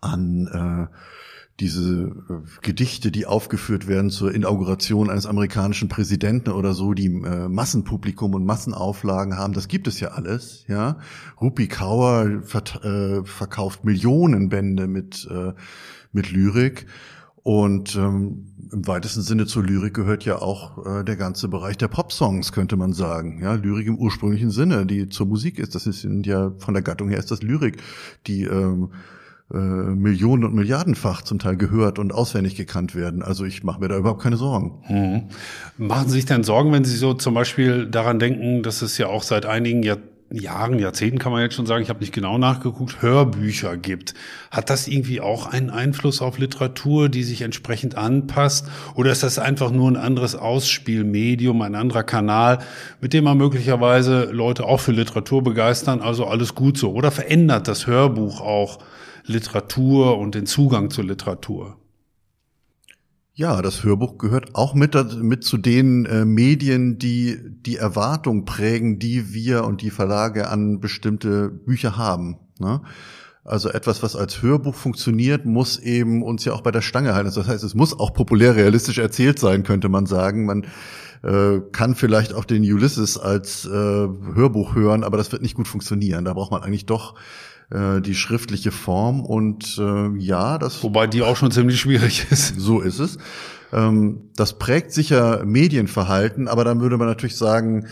[0.00, 0.96] an äh,
[1.60, 7.48] diese äh, Gedichte, die aufgeführt werden zur Inauguration eines amerikanischen Präsidenten oder so, die äh,
[7.48, 10.98] Massenpublikum und Massenauflagen haben, das gibt es ja alles, ja.
[11.40, 12.42] Rupi Kaur
[12.82, 15.52] äh, verkauft Millionen Bände mit, äh,
[16.12, 16.86] mit Lyrik.
[17.42, 21.86] Und ähm, im weitesten Sinne zur Lyrik gehört ja auch äh, der ganze Bereich der
[21.86, 23.40] Popsongs, könnte man sagen.
[23.40, 25.76] Ja, Lyrik im ursprünglichen Sinne, die zur Musik ist.
[25.76, 27.80] Das ist ja von der Gattung her ist das Lyrik,
[28.26, 28.90] die ähm,
[29.52, 33.22] äh, Millionen und Milliardenfach zum Teil gehört und auswendig gekannt werden.
[33.22, 34.82] Also ich mache mir da überhaupt keine Sorgen.
[34.88, 35.28] Mhm.
[35.86, 39.06] Machen Sie sich denn Sorgen, wenn Sie so zum Beispiel daran denken, dass es ja
[39.06, 39.98] auch seit einigen Jahr
[40.32, 44.14] Jahren, Jahrzehnten kann man jetzt schon sagen, ich habe nicht genau nachgeguckt, Hörbücher gibt.
[44.50, 48.66] Hat das irgendwie auch einen Einfluss auf Literatur, die sich entsprechend anpasst?
[48.96, 52.58] Oder ist das einfach nur ein anderes Ausspielmedium, ein anderer Kanal,
[53.00, 56.00] mit dem man möglicherweise Leute auch für Literatur begeistern?
[56.00, 56.92] Also alles gut so.
[56.92, 58.80] Oder verändert das Hörbuch auch
[59.26, 61.76] Literatur und den Zugang zur Literatur.
[63.34, 68.98] Ja, das Hörbuch gehört auch mit, mit zu den äh, Medien, die die Erwartung prägen,
[68.98, 72.38] die wir und die Verlage an bestimmte Bücher haben.
[72.58, 72.80] Ne?
[73.44, 77.30] Also etwas, was als Hörbuch funktioniert, muss eben uns ja auch bei der Stange halten.
[77.32, 80.46] Das heißt, es muss auch populär realistisch erzählt sein, könnte man sagen.
[80.46, 80.66] Man
[81.22, 85.68] äh, kann vielleicht auch den Ulysses als äh, Hörbuch hören, aber das wird nicht gut
[85.68, 86.24] funktionieren.
[86.24, 87.14] Da braucht man eigentlich doch
[87.70, 90.82] äh, die schriftliche Form und äh, ja, das.
[90.82, 92.58] Wobei die auch schon ziemlich schwierig ist.
[92.58, 93.18] So ist es.
[93.72, 97.86] Ähm, das prägt sicher Medienverhalten, aber dann würde man natürlich sagen,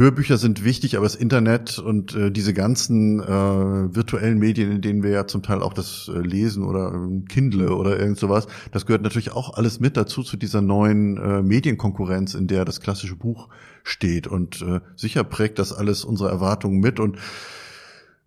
[0.00, 5.02] Hörbücher sind wichtig, aber das Internet und äh, diese ganzen äh, virtuellen Medien, in denen
[5.02, 8.86] wir ja zum Teil auch das äh, lesen oder äh, Kindle oder irgend sowas, das
[8.86, 13.14] gehört natürlich auch alles mit dazu zu dieser neuen äh, Medienkonkurrenz, in der das klassische
[13.14, 13.48] Buch
[13.84, 14.26] steht.
[14.26, 17.18] Und äh, sicher prägt das alles unsere Erwartungen mit und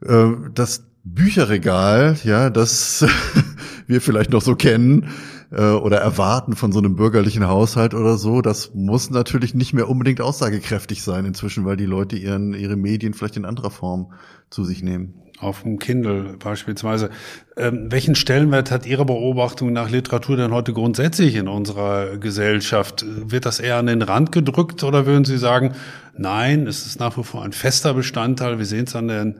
[0.06, 3.06] äh, das Bücherregal, ja, das
[3.88, 5.10] wir vielleicht noch so kennen
[5.52, 9.90] äh, oder erwarten von so einem bürgerlichen Haushalt oder so, das muss natürlich nicht mehr
[9.90, 14.14] unbedingt aussagekräftig sein inzwischen, weil die Leute ihren ihre Medien vielleicht in anderer Form
[14.50, 15.16] zu sich nehmen.
[15.40, 17.10] Auf dem Kindle beispielsweise.
[17.58, 23.04] Ähm, welchen Stellenwert hat Ihre Beobachtung nach Literatur denn heute grundsätzlich in unserer Gesellschaft?
[23.06, 25.74] Wird das eher an den Rand gedrückt oder würden Sie sagen,
[26.16, 28.58] nein, es ist nach wie vor ein fester Bestandteil?
[28.58, 29.40] Wir sehen es an den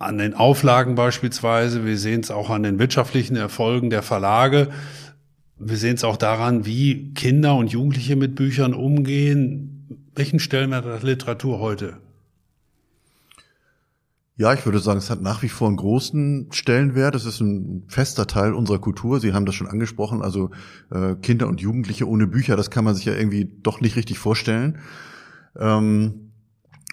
[0.00, 4.70] an den Auflagen beispielsweise, wir sehen es auch an den wirtschaftlichen Erfolgen der Verlage.
[5.58, 10.08] Wir sehen es auch daran, wie Kinder und Jugendliche mit Büchern umgehen.
[10.14, 11.98] Welchen Stellenwert hat Literatur heute?
[14.36, 17.14] Ja, ich würde sagen, es hat nach wie vor einen großen Stellenwert.
[17.14, 19.20] Es ist ein fester Teil unserer Kultur.
[19.20, 20.22] Sie haben das schon angesprochen.
[20.22, 20.50] Also
[20.90, 24.18] äh, Kinder und Jugendliche ohne Bücher, das kann man sich ja irgendwie doch nicht richtig
[24.18, 24.78] vorstellen.
[25.58, 26.30] Ähm,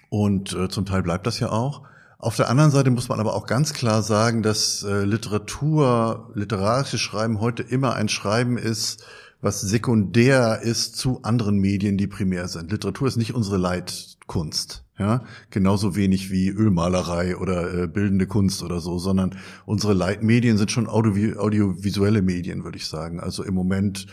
[0.09, 1.86] und äh, zum Teil bleibt das ja auch.
[2.19, 6.99] Auf der anderen Seite muss man aber auch ganz klar sagen, dass äh, Literatur, literarisches
[6.99, 9.05] Schreiben heute immer ein Schreiben ist,
[9.39, 12.71] was sekundär ist zu anderen Medien, die primär sind.
[12.71, 14.83] Literatur ist nicht unsere Leitkunst.
[14.97, 19.35] Ja, genauso wenig wie Ölmalerei oder äh, bildende Kunst oder so, sondern
[19.67, 23.19] unsere Leitmedien sind schon audio audiovisuelle Medien, würde ich sagen.
[23.19, 24.07] Also im Moment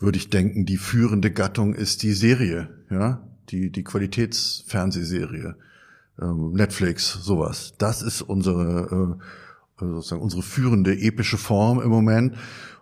[0.00, 5.54] würde ich denken, die führende Gattung ist die Serie, ja, die die Qualitätsfernsehserie,
[6.26, 7.74] Netflix, sowas.
[7.78, 9.16] Das ist unsere
[9.80, 12.34] äh, sozusagen unsere führende epische Form im Moment.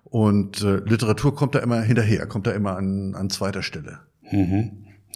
[0.04, 3.98] Und äh, Literatur kommt da immer hinterher, kommt da immer an, an zweiter Stelle.
[4.30, 4.70] Mhm.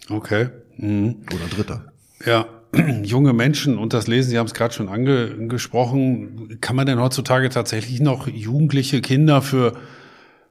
[0.09, 0.49] Okay.
[0.77, 1.23] Mhm.
[1.33, 1.91] Oder dritter.
[2.25, 2.45] Ja,
[3.03, 7.49] junge Menschen und das Lesen, Sie haben es gerade schon angesprochen, kann man denn heutzutage
[7.49, 9.73] tatsächlich noch jugendliche Kinder für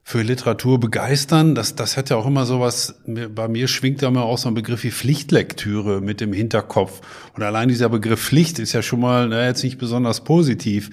[0.02, 1.54] für Literatur begeistern?
[1.54, 4.54] Das, das hat ja auch immer sowas, bei mir schwingt da immer auch so ein
[4.54, 7.00] Begriff wie Pflichtlektüre mit dem Hinterkopf.
[7.34, 10.90] Und allein dieser Begriff Pflicht ist ja schon mal na, jetzt nicht besonders positiv.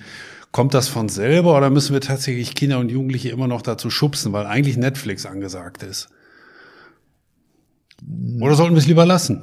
[0.52, 4.34] Kommt das von selber oder müssen wir tatsächlich Kinder und Jugendliche immer noch dazu schubsen,
[4.34, 6.10] weil eigentlich Netflix angesagt ist?
[8.40, 9.42] Oder sollten wir es lieber lassen?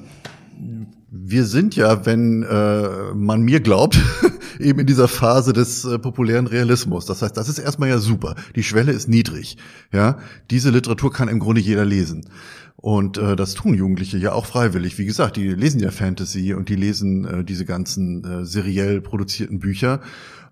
[1.26, 3.98] Wir sind ja, wenn äh, man mir glaubt,
[4.58, 7.06] eben in dieser Phase des äh, populären Realismus.
[7.06, 8.34] Das heißt, das ist erstmal ja super.
[8.56, 9.56] Die Schwelle ist niedrig.
[9.90, 10.18] Ja,
[10.50, 12.28] diese Literatur kann im Grunde jeder lesen.
[12.76, 14.98] Und äh, das tun Jugendliche ja auch freiwillig.
[14.98, 19.60] Wie gesagt, die lesen ja Fantasy und die lesen äh, diese ganzen äh, seriell produzierten
[19.60, 20.02] Bücher.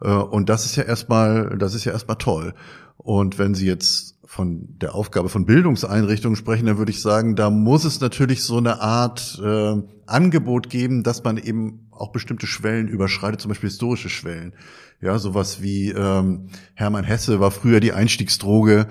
[0.00, 2.54] Äh, und das ist ja erstmal, das ist ja erstmal toll.
[2.96, 7.50] Und wenn Sie jetzt von der Aufgabe von Bildungseinrichtungen sprechen, dann würde ich sagen, da
[7.50, 9.74] muss es natürlich so eine Art äh,
[10.06, 14.54] Angebot geben, dass man eben auch bestimmte Schwellen überschreitet, zum Beispiel historische Schwellen.
[15.02, 18.86] Ja, sowas wie ähm, Hermann Hesse war früher die Einstiegsdroge.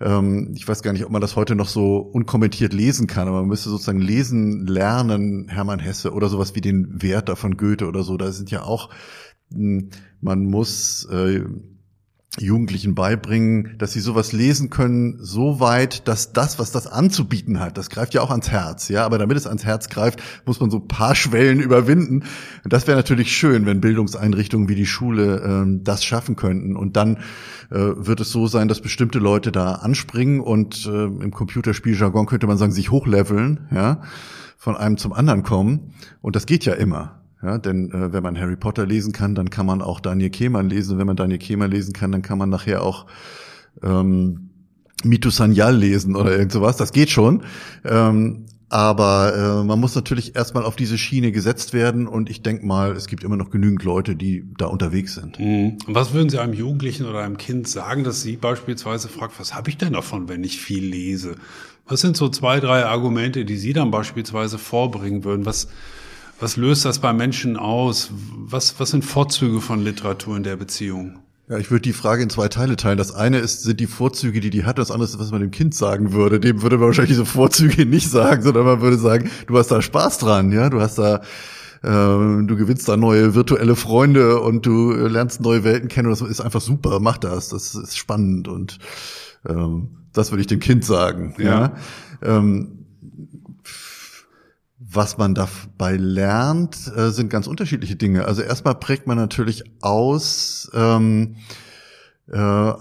[0.00, 3.38] Ähm, ich weiß gar nicht, ob man das heute noch so unkommentiert lesen kann, aber
[3.42, 8.02] man müsste sozusagen lesen, lernen, Hermann Hesse oder sowas wie den Werther von Goethe oder
[8.02, 8.16] so.
[8.16, 8.90] Da sind ja auch,
[9.52, 11.44] hm, man muss äh,
[12.38, 17.76] Jugendlichen beibringen, dass sie sowas lesen können, so weit, dass das, was das anzubieten hat,
[17.76, 20.70] das greift ja auch ans Herz, ja, aber damit es ans Herz greift, muss man
[20.70, 22.22] so ein paar Schwellen überwinden.
[22.62, 26.76] Und das wäre natürlich schön, wenn Bildungseinrichtungen wie die Schule ähm, das schaffen könnten.
[26.76, 27.16] Und dann
[27.70, 32.46] äh, wird es so sein, dass bestimmte Leute da anspringen und äh, im Computerspieljargon könnte
[32.46, 34.02] man sagen, sich hochleveln, ja,
[34.56, 35.94] von einem zum anderen kommen.
[36.20, 37.19] Und das geht ja immer.
[37.42, 40.68] Ja, denn äh, wenn man Harry Potter lesen kann, dann kann man auch Daniel Kehlmann
[40.68, 40.92] lesen.
[40.92, 43.06] Und wenn man Daniel Kehlmann lesen kann, dann kann man nachher auch
[43.82, 44.50] ähm,
[45.04, 46.76] Mitu Sanyal lesen oder irgend sowas.
[46.76, 47.42] Das geht schon.
[47.84, 52.64] Ähm, aber äh, man muss natürlich erstmal auf diese Schiene gesetzt werden und ich denke
[52.64, 55.40] mal, es gibt immer noch genügend Leute, die da unterwegs sind.
[55.40, 55.78] Mhm.
[55.88, 59.70] Was würden Sie einem Jugendlichen oder einem Kind sagen, dass Sie beispielsweise fragt, was habe
[59.70, 61.34] ich denn davon, wenn ich viel lese?
[61.88, 65.46] Was sind so zwei, drei Argumente, die Sie dann beispielsweise vorbringen würden?
[65.46, 65.66] Was
[66.40, 68.10] was löst das bei Menschen aus?
[68.36, 71.18] Was, was sind Vorzüge von Literatur in der Beziehung?
[71.48, 72.96] Ja, ich würde die Frage in zwei Teile teilen.
[72.96, 74.78] Das eine ist, sind die Vorzüge, die die hat.
[74.78, 76.38] Das andere ist, was man dem Kind sagen würde.
[76.38, 79.82] Dem würde man wahrscheinlich diese Vorzüge nicht sagen, sondern man würde sagen, du hast da
[79.82, 81.16] Spaß dran, ja, du hast da,
[81.82, 81.88] äh,
[82.46, 86.08] du gewinnst da neue virtuelle Freunde und du lernst neue Welten kennen.
[86.08, 87.00] Das ist einfach super.
[87.00, 87.48] Mach das.
[87.48, 88.78] Das ist spannend und
[89.48, 91.34] ähm, das würde ich dem Kind sagen.
[91.38, 91.44] Ja.
[91.44, 91.72] ja.
[92.22, 92.79] Ähm,
[94.92, 98.24] was man dabei lernt, äh, sind ganz unterschiedliche Dinge.
[98.24, 101.36] Also erstmal prägt man natürlich aus ähm,
[102.28, 102.72] äh,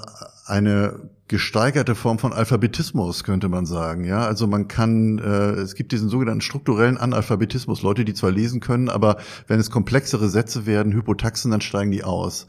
[0.45, 4.03] eine gesteigerte Form von Alphabetismus, könnte man sagen.
[4.03, 8.59] Ja, also man kann, äh, es gibt diesen sogenannten strukturellen Analphabetismus, Leute, die zwar lesen
[8.59, 12.47] können, aber wenn es komplexere Sätze werden, Hypotaxen, dann steigen die aus.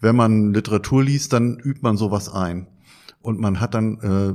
[0.00, 2.68] Wenn man Literatur liest, dann übt man sowas ein.
[3.20, 4.34] Und man hat dann äh,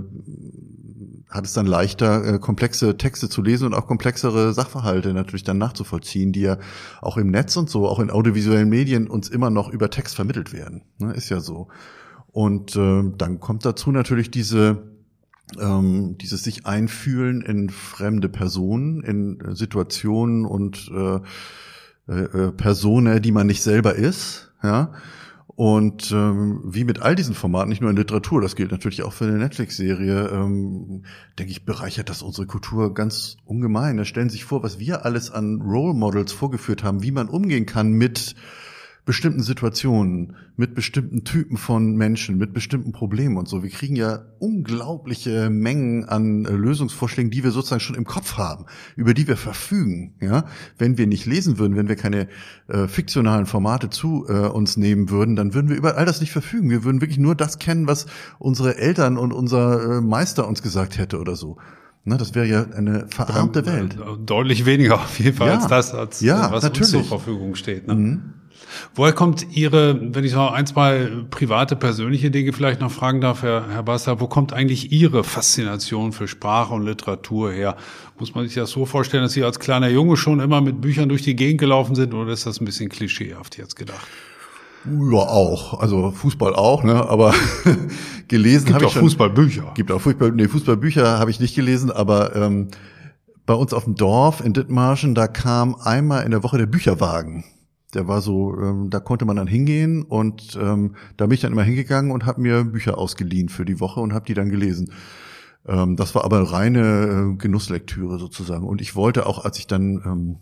[1.29, 5.57] hat es dann leichter, äh, komplexe Texte zu lesen und auch komplexere Sachverhalte natürlich dann
[5.57, 6.57] nachzuvollziehen, die ja
[7.01, 10.53] auch im Netz und so, auch in audiovisuellen Medien uns immer noch über Text vermittelt
[10.53, 10.83] werden.
[10.99, 11.67] Ne, ist ja so.
[12.31, 14.83] Und äh, dann kommt dazu natürlich diese
[15.59, 21.19] ähm, dieses sich einfühlen in fremde Personen, in äh, Situationen und äh,
[22.11, 24.91] äh, äh Personen, die man nicht selber ist, ja.
[25.47, 29.13] Und ähm, wie mit all diesen Formaten, nicht nur in Literatur, das gilt natürlich auch
[29.13, 31.03] für eine Netflix-Serie, ähm,
[31.39, 33.97] denke ich, bereichert das unsere Kultur ganz ungemein.
[33.97, 37.29] Da stellen Sie sich vor, was wir alles an Role Models vorgeführt haben, wie man
[37.29, 38.35] umgehen kann mit
[39.07, 43.63] bestimmten Situationen, mit bestimmten Typen von Menschen, mit bestimmten Problemen und so.
[43.63, 48.65] Wir kriegen ja unglaubliche Mengen an äh, Lösungsvorschlägen, die wir sozusagen schon im Kopf haben,
[48.97, 50.15] über die wir verfügen.
[50.19, 50.43] Ja,
[50.77, 52.27] wenn wir nicht lesen würden, wenn wir keine
[52.67, 56.33] äh, fiktionalen Formate zu äh, uns nehmen würden, dann würden wir über all das nicht
[56.33, 56.69] verfügen.
[56.69, 58.07] Wir würden wirklich nur das kennen, was
[58.39, 61.57] unsere Eltern und unser äh, Meister uns gesagt hätte oder so.
[62.03, 63.97] Ne, das wäre ja eine verarmte Welt.
[64.25, 65.55] Deutlich weniger auf jeden Fall ja.
[65.55, 66.93] als das, als ja, was natürlich.
[66.93, 67.87] uns zur Verfügung steht.
[67.87, 67.95] Ne?
[67.95, 68.33] Mhm.
[68.95, 73.43] Woher kommt Ihre, wenn ich so ein, zwei private, persönliche Dinge vielleicht noch fragen darf,
[73.43, 77.75] Herr, Herr Basser, wo kommt eigentlich Ihre Faszination für Sprache und Literatur her?
[78.19, 81.09] Muss man sich das so vorstellen, dass Sie als kleiner Junge schon immer mit Büchern
[81.09, 84.07] durch die Gegend gelaufen sind oder ist das ein bisschen klischeehaft jetzt gedacht?
[84.85, 85.79] Ja, auch.
[85.79, 87.07] Also Fußball auch, ne?
[87.09, 87.33] Aber
[88.27, 89.01] gelesen habe ich schon.
[89.01, 89.73] Fußballbücher.
[89.75, 92.69] Gibt auch Fußball, nee, Fußballbücher habe ich nicht gelesen, aber ähm,
[93.45, 97.43] bei uns auf dem Dorf in Dithmarschen, da kam einmal in der Woche der Bücherwagen.
[97.93, 101.53] Der war so, ähm, da konnte man dann hingehen und ähm, da bin ich dann
[101.53, 104.91] immer hingegangen und habe mir Bücher ausgeliehen für die Woche und habe die dann gelesen.
[105.67, 108.65] Ähm, das war aber reine äh, Genusslektüre sozusagen.
[108.65, 110.35] Und ich wollte auch, als ich dann ähm,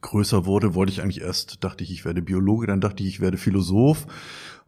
[0.00, 3.20] größer wurde, wollte ich eigentlich erst, dachte ich, ich werde Biologe, dann dachte ich, ich
[3.20, 4.06] werde Philosoph.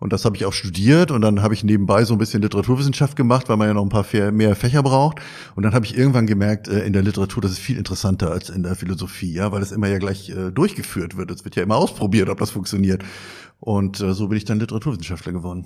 [0.01, 3.17] Und das habe ich auch studiert und dann habe ich nebenbei so ein bisschen Literaturwissenschaft
[3.17, 5.19] gemacht, weil man ja noch ein paar mehr Fächer braucht.
[5.57, 8.49] Und dann habe ich irgendwann gemerkt, äh, in der Literatur, das ist viel interessanter als
[8.49, 11.33] in der Philosophie, ja, weil es immer ja gleich äh, durchgeführt wird.
[11.33, 13.03] Es wird ja immer ausprobiert, ob das funktioniert.
[13.59, 15.65] Und äh, so bin ich dann Literaturwissenschaftler geworden.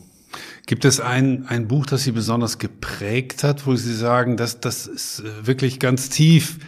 [0.67, 4.87] Gibt es ein, ein Buch, das Sie besonders geprägt hat, wo Sie sagen, dass das
[4.87, 6.59] ist wirklich ganz tief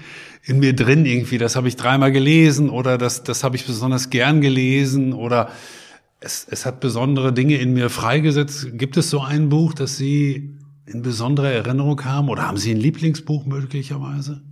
[0.42, 4.10] in mir drin irgendwie, das habe ich dreimal gelesen oder das, das habe ich besonders
[4.10, 5.50] gern gelesen oder
[6.24, 8.66] es, es hat besondere Dinge in mir freigesetzt.
[8.72, 10.56] Gibt es so ein Buch, das Sie
[10.86, 12.28] in besonderer Erinnerung haben?
[12.28, 14.42] Oder haben Sie ein Lieblingsbuch möglicherweise?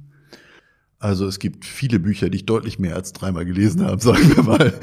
[0.99, 4.43] Also es gibt viele Bücher, die ich deutlich mehr als dreimal gelesen habe, sagen wir
[4.43, 4.75] mal.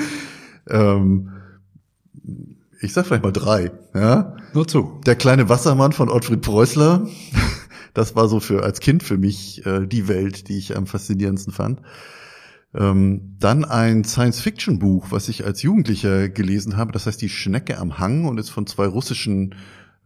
[0.68, 1.30] Ähm,
[2.82, 3.72] ich sag vielleicht mal drei.
[3.94, 4.36] Ja?
[4.54, 5.00] Nur zu.
[5.06, 7.08] Der kleine Wassermann von Ottfried Preußler.
[7.96, 11.52] Das war so für als Kind für mich äh, die Welt, die ich am faszinierendsten
[11.52, 11.82] fand.
[12.74, 16.92] Ähm, dann ein Science-Fiction-Buch, was ich als Jugendlicher gelesen habe.
[16.92, 19.56] Das heißt Die Schnecke am Hang und ist von zwei russischen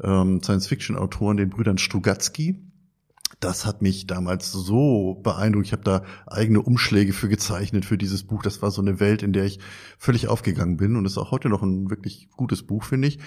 [0.01, 2.57] ähm, Science-Fiction-Autoren, den Brüdern Strugatsky.
[3.39, 5.67] Das hat mich damals so beeindruckt.
[5.67, 8.41] Ich habe da eigene Umschläge für gezeichnet für dieses Buch.
[8.41, 9.59] Das war so eine Welt, in der ich
[9.97, 13.19] völlig aufgegangen bin und ist auch heute noch ein wirklich gutes Buch, finde ich.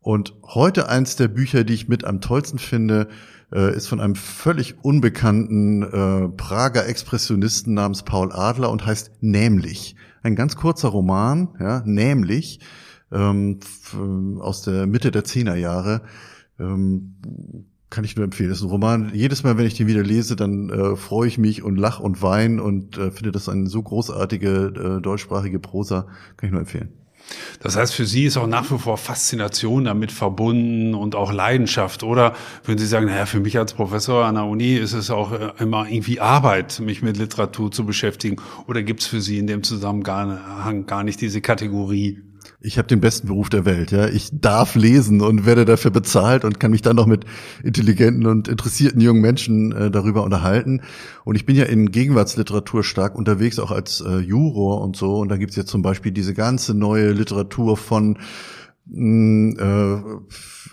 [0.00, 3.08] Und heute eins der Bücher, die ich mit am tollsten finde,
[3.52, 9.96] äh, ist von einem völlig unbekannten äh, Prager Expressionisten namens Paul Adler und heißt Nämlich.
[10.22, 12.60] Ein ganz kurzer Roman, ja, Nämlich,
[13.12, 13.60] ähm,
[14.40, 16.02] aus der Mitte der Zehnerjahre.
[16.58, 17.16] Ähm,
[17.90, 18.50] kann ich nur empfehlen.
[18.50, 19.12] Das ist ein Roman.
[19.14, 22.20] Jedes Mal, wenn ich den wieder lese, dann äh, freue ich mich und lach und
[22.20, 26.06] wein und äh, finde das eine so großartige äh, deutschsprachige Prosa.
[26.36, 26.97] Kann ich nur empfehlen.
[27.60, 32.02] Das heißt, für Sie ist auch nach wie vor Faszination damit verbunden und auch Leidenschaft.
[32.02, 35.32] Oder würden Sie sagen, naja, für mich als Professor an der Uni ist es auch
[35.32, 38.36] äh, immer irgendwie Arbeit, mich mit Literatur zu beschäftigen?
[38.66, 42.22] Oder gibt es für Sie in dem Zusammenhang gar nicht diese Kategorie?
[42.60, 44.08] Ich habe den besten Beruf der Welt, ja.
[44.08, 47.24] Ich darf lesen und werde dafür bezahlt und kann mich dann noch mit
[47.62, 50.82] intelligenten und interessierten jungen Menschen äh, darüber unterhalten.
[51.24, 55.18] Und ich bin ja in Gegenwartsliteratur stark unterwegs, auch als äh, Juror und so.
[55.18, 58.18] Und da gibt's jetzt zum Beispiel diese ganze neue Literatur von
[58.92, 59.96] äh,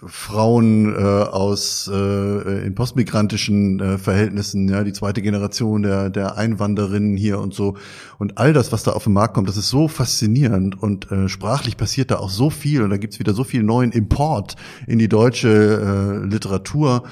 [0.06, 7.18] Frauen äh, aus äh, in postmigrantischen äh, Verhältnissen, ja, die zweite Generation der der Einwanderinnen
[7.18, 7.78] hier und so
[8.18, 11.30] und all das, was da auf den Markt kommt, das ist so faszinierend und äh,
[11.30, 14.56] sprachlich passiert da auch so viel und da gibt's wieder so viel neuen Import
[14.88, 17.04] in die deutsche äh, Literatur.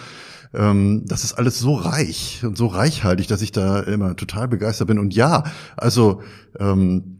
[0.54, 4.88] Ähm, das ist alles so reich und so reichhaltig, dass ich da immer total begeistert
[4.88, 5.00] bin.
[5.00, 5.44] Und ja,
[5.76, 6.22] also
[6.60, 7.13] ähm,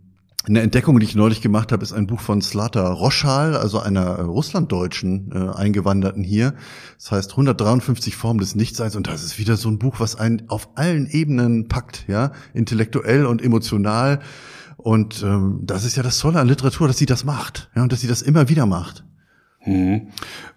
[0.46, 4.18] eine Entdeckung, die ich neulich gemacht habe, ist ein Buch von Slata Roschal, also einer
[4.18, 6.54] äh, Russlanddeutschen äh, Eingewanderten hier.
[6.98, 10.50] Das heißt 153 Formen des Nichtseins und das ist wieder so ein Buch, was einen
[10.50, 14.20] auf allen Ebenen packt, ja, intellektuell und emotional.
[14.76, 17.94] Und ähm, das ist ja das Tolle an Literatur, dass sie das macht, ja, und
[17.94, 19.06] dass sie das immer wieder macht.
[19.66, 20.08] Mhm.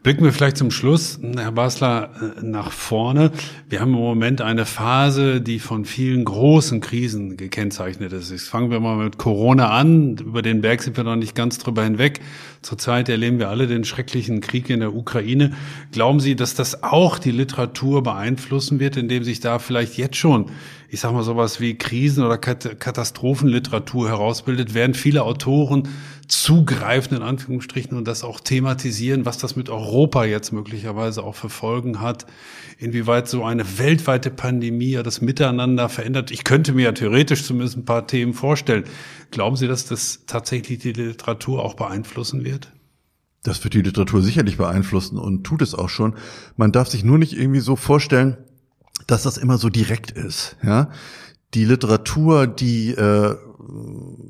[0.03, 3.31] Blicken wir vielleicht zum Schluss, Herr Basler, äh, nach vorne.
[3.69, 8.33] Wir haben im Moment eine Phase, die von vielen großen Krisen gekennzeichnet ist.
[8.33, 10.17] Jetzt fangen wir mal mit Corona an.
[10.19, 12.21] Über den Berg sind wir noch nicht ganz drüber hinweg.
[12.63, 15.53] Zurzeit erleben wir alle den schrecklichen Krieg in der Ukraine.
[15.93, 20.47] Glauben Sie, dass das auch die Literatur beeinflussen wird, indem sich da vielleicht jetzt schon,
[20.89, 25.89] ich sag mal sowas wie Krisen- oder Katastrophenliteratur herausbildet, während viele Autoren
[26.29, 31.49] zugreifen, in Anführungsstrichen, und das auch thematisieren, was das mit Europa jetzt möglicherweise auch für
[31.49, 32.27] Folgen hat,
[32.79, 36.31] inwieweit so eine weltweite Pandemie ja das Miteinander verändert.
[36.31, 38.85] Ich könnte mir ja theoretisch zumindest ein paar Themen vorstellen.
[39.31, 42.73] Glauben Sie, dass das tatsächlich die Literatur auch beeinflussen wird?
[43.43, 46.15] Das wird die Literatur sicherlich beeinflussen und tut es auch schon.
[46.57, 48.37] Man darf sich nur nicht irgendwie so vorstellen,
[49.07, 50.57] dass das immer so direkt ist.
[50.65, 50.91] Ja,
[51.55, 53.37] die Literatur, die äh,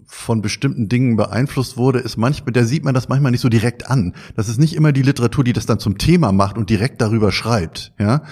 [0.07, 3.89] von bestimmten Dingen beeinflusst wurde, ist manchmal, der sieht man das manchmal nicht so direkt
[3.89, 4.14] an.
[4.34, 7.32] Das ist nicht immer die Literatur, die das dann zum Thema macht und direkt darüber
[7.32, 7.93] schreibt.
[7.99, 8.22] Ja,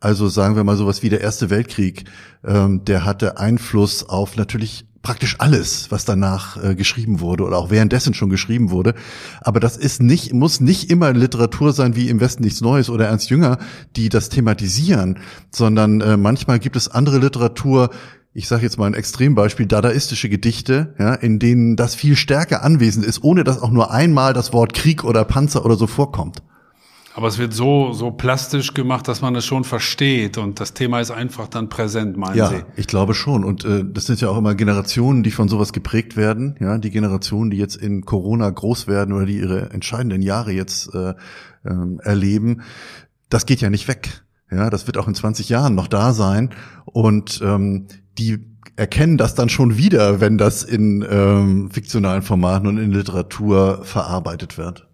[0.00, 2.04] also sagen wir mal sowas wie der Erste Weltkrieg,
[2.44, 7.70] ähm, der hatte Einfluss auf natürlich praktisch alles, was danach äh, geschrieben wurde oder auch
[7.70, 8.94] währenddessen schon geschrieben wurde.
[9.40, 13.06] Aber das ist nicht, muss nicht immer Literatur sein wie im Westen nichts Neues oder
[13.06, 13.58] Ernst Jünger,
[13.96, 15.18] die das thematisieren,
[15.50, 17.90] sondern äh, manchmal gibt es andere Literatur,
[18.32, 23.04] ich sage jetzt mal ein Extrembeispiel, dadaistische Gedichte, ja, in denen das viel stärker anwesend
[23.04, 26.42] ist, ohne dass auch nur einmal das Wort Krieg oder Panzer oder so vorkommt.
[27.16, 31.00] Aber es wird so, so plastisch gemacht, dass man es schon versteht und das Thema
[31.00, 32.54] ist einfach dann präsent, meinen ja, Sie?
[32.56, 33.44] Ja, ich glaube schon.
[33.44, 36.54] Und äh, das sind ja auch immer Generationen, die von sowas geprägt werden.
[36.60, 40.94] Ja, die Generationen, die jetzt in Corona groß werden oder die ihre entscheidenden Jahre jetzt
[40.94, 41.14] äh,
[41.64, 42.62] äh, erleben,
[43.28, 44.22] das geht ja nicht weg.
[44.52, 46.50] Ja, das wird auch in 20 Jahren noch da sein.
[46.84, 47.86] Und ähm,
[48.20, 48.38] die
[48.76, 54.58] erkennen das dann schon wieder, wenn das in ähm, fiktionalen Formaten und in Literatur verarbeitet
[54.58, 54.86] wird.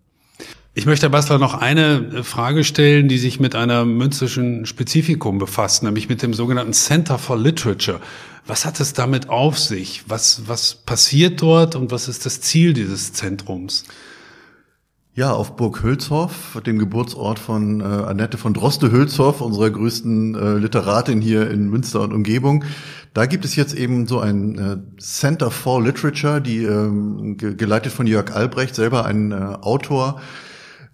[0.75, 5.83] Ich möchte, Herr Bastler, noch eine Frage stellen, die sich mit einer münzischen Spezifikum befasst,
[5.83, 8.01] nämlich mit dem sogenannten Center for Literature.
[8.47, 10.05] Was hat es damit auf sich?
[10.07, 13.85] Was, was passiert dort und was ist das Ziel dieses Zentrums?
[15.17, 21.23] Ja, auf Burg Hülshoff, dem Geburtsort von äh, Annette von Droste-Hülshoff, unserer größten äh, Literatin
[21.23, 22.65] hier in Münster und Umgebung.
[23.15, 27.93] Da gibt es jetzt eben so ein äh, Center for Literature, die ähm, ge geleitet
[27.93, 30.21] von Jörg Albrecht, selber ein äh, Autor,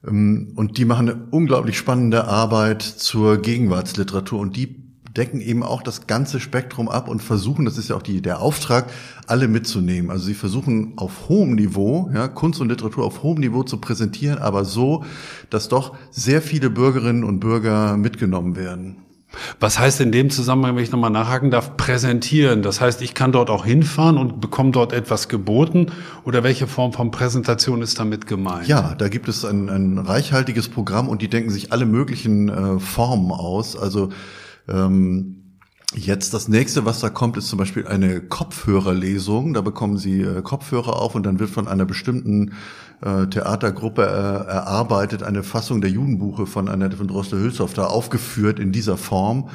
[0.07, 4.82] ähm, und die machen eine unglaublich spannende Arbeit zur Gegenwartsliteratur und die
[5.17, 8.41] decken eben auch das ganze Spektrum ab und versuchen, das ist ja auch die, der
[8.41, 8.87] Auftrag,
[9.27, 10.11] alle mitzunehmen.
[10.11, 14.39] Also sie versuchen auf hohem Niveau, ja, Kunst und Literatur auf hohem Niveau zu präsentieren,
[14.39, 15.05] aber so,
[15.51, 18.97] dass doch sehr viele Bürgerinnen und Bürger mitgenommen werden.
[19.61, 22.63] Was heißt in dem Zusammenhang, wenn ich nochmal nachhaken darf, präsentieren?
[22.63, 25.87] Das heißt, ich kann dort auch hinfahren und bekomme dort etwas geboten
[26.25, 28.69] oder welche Form von Präsentation ist damit gemeint?
[28.69, 32.79] Ja, da gibt es ein, ein reichhaltiges Programm und die denken sich alle möglichen äh,
[32.79, 33.75] Formen aus.
[33.75, 34.11] Also
[34.69, 35.43] ähm,
[35.95, 39.53] Jetzt das nächste, was da kommt, ist zum Beispiel eine Kopfhörerlesung.
[39.53, 42.55] Da bekommen Sie äh, Kopfhörer auf und dann wird von einer bestimmten
[43.03, 48.73] äh, Theatergruppe äh, erarbeitet eine Fassung der Judenbuche von Annette von Droste-Hülshoff da aufgeführt in
[48.73, 49.51] dieser Form.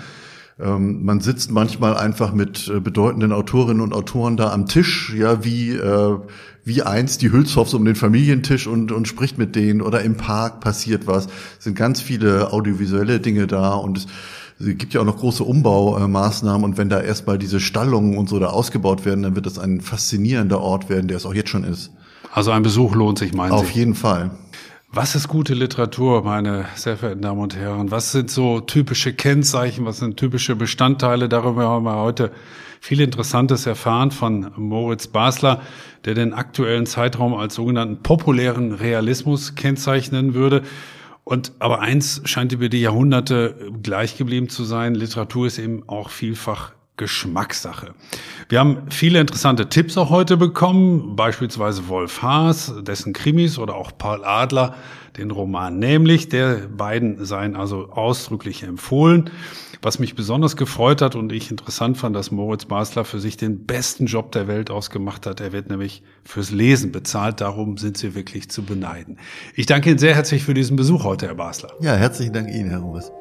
[0.59, 5.43] Ähm, man sitzt manchmal einfach mit äh, bedeutenden Autorinnen und Autoren da am Tisch, ja,
[5.43, 6.19] wie äh,
[6.63, 10.59] wie einst die Hülshoffs um den Familientisch und, und spricht mit denen oder im Park
[10.59, 11.27] passiert was.
[11.57, 14.07] Es sind ganz viele audiovisuelle Dinge da und es
[14.59, 18.47] gibt ja auch noch große Umbaumaßnahmen und wenn da erstmal diese Stallungen und so da
[18.47, 21.91] ausgebaut werden, dann wird das ein faszinierender Ort werden, der es auch jetzt schon ist.
[22.33, 23.65] Also ein Besuch lohnt sich, meinen Auf Sie?
[23.67, 24.31] Auf jeden Fall.
[24.91, 27.91] Was ist gute Literatur, meine sehr verehrten Damen und Herren?
[27.91, 29.85] Was sind so typische Kennzeichen?
[29.85, 31.27] Was sind typische Bestandteile?
[31.29, 32.31] Darüber haben wir heute
[32.79, 35.61] viel Interessantes erfahren von Moritz Basler,
[36.05, 40.63] der den aktuellen Zeitraum als sogenannten populären Realismus kennzeichnen würde.
[41.27, 44.95] Und aber eins scheint über die Jahrhunderte gleich geblieben zu sein.
[44.95, 47.93] Literatur ist eben auch vielfach Geschmackssache.
[48.47, 53.91] Wir haben viele interessante Tipps auch heute bekommen, beispielsweise Wolf Haas, dessen Krimis oder auch
[53.97, 54.75] Paul Adler,
[55.17, 56.29] den Roman nämlich.
[56.29, 59.29] Der beiden seien also ausdrücklich empfohlen.
[59.81, 63.65] Was mich besonders gefreut hat und ich interessant fand, dass Moritz Basler für sich den
[63.65, 65.39] besten Job der Welt ausgemacht hat.
[65.39, 67.41] Er wird nämlich fürs Lesen bezahlt.
[67.41, 69.17] Darum sind Sie wirklich zu beneiden.
[69.55, 71.71] Ich danke Ihnen sehr herzlich für diesen Besuch heute, Herr Basler.
[71.79, 73.11] Ja, herzlichen Dank Ihnen, Herr Robers.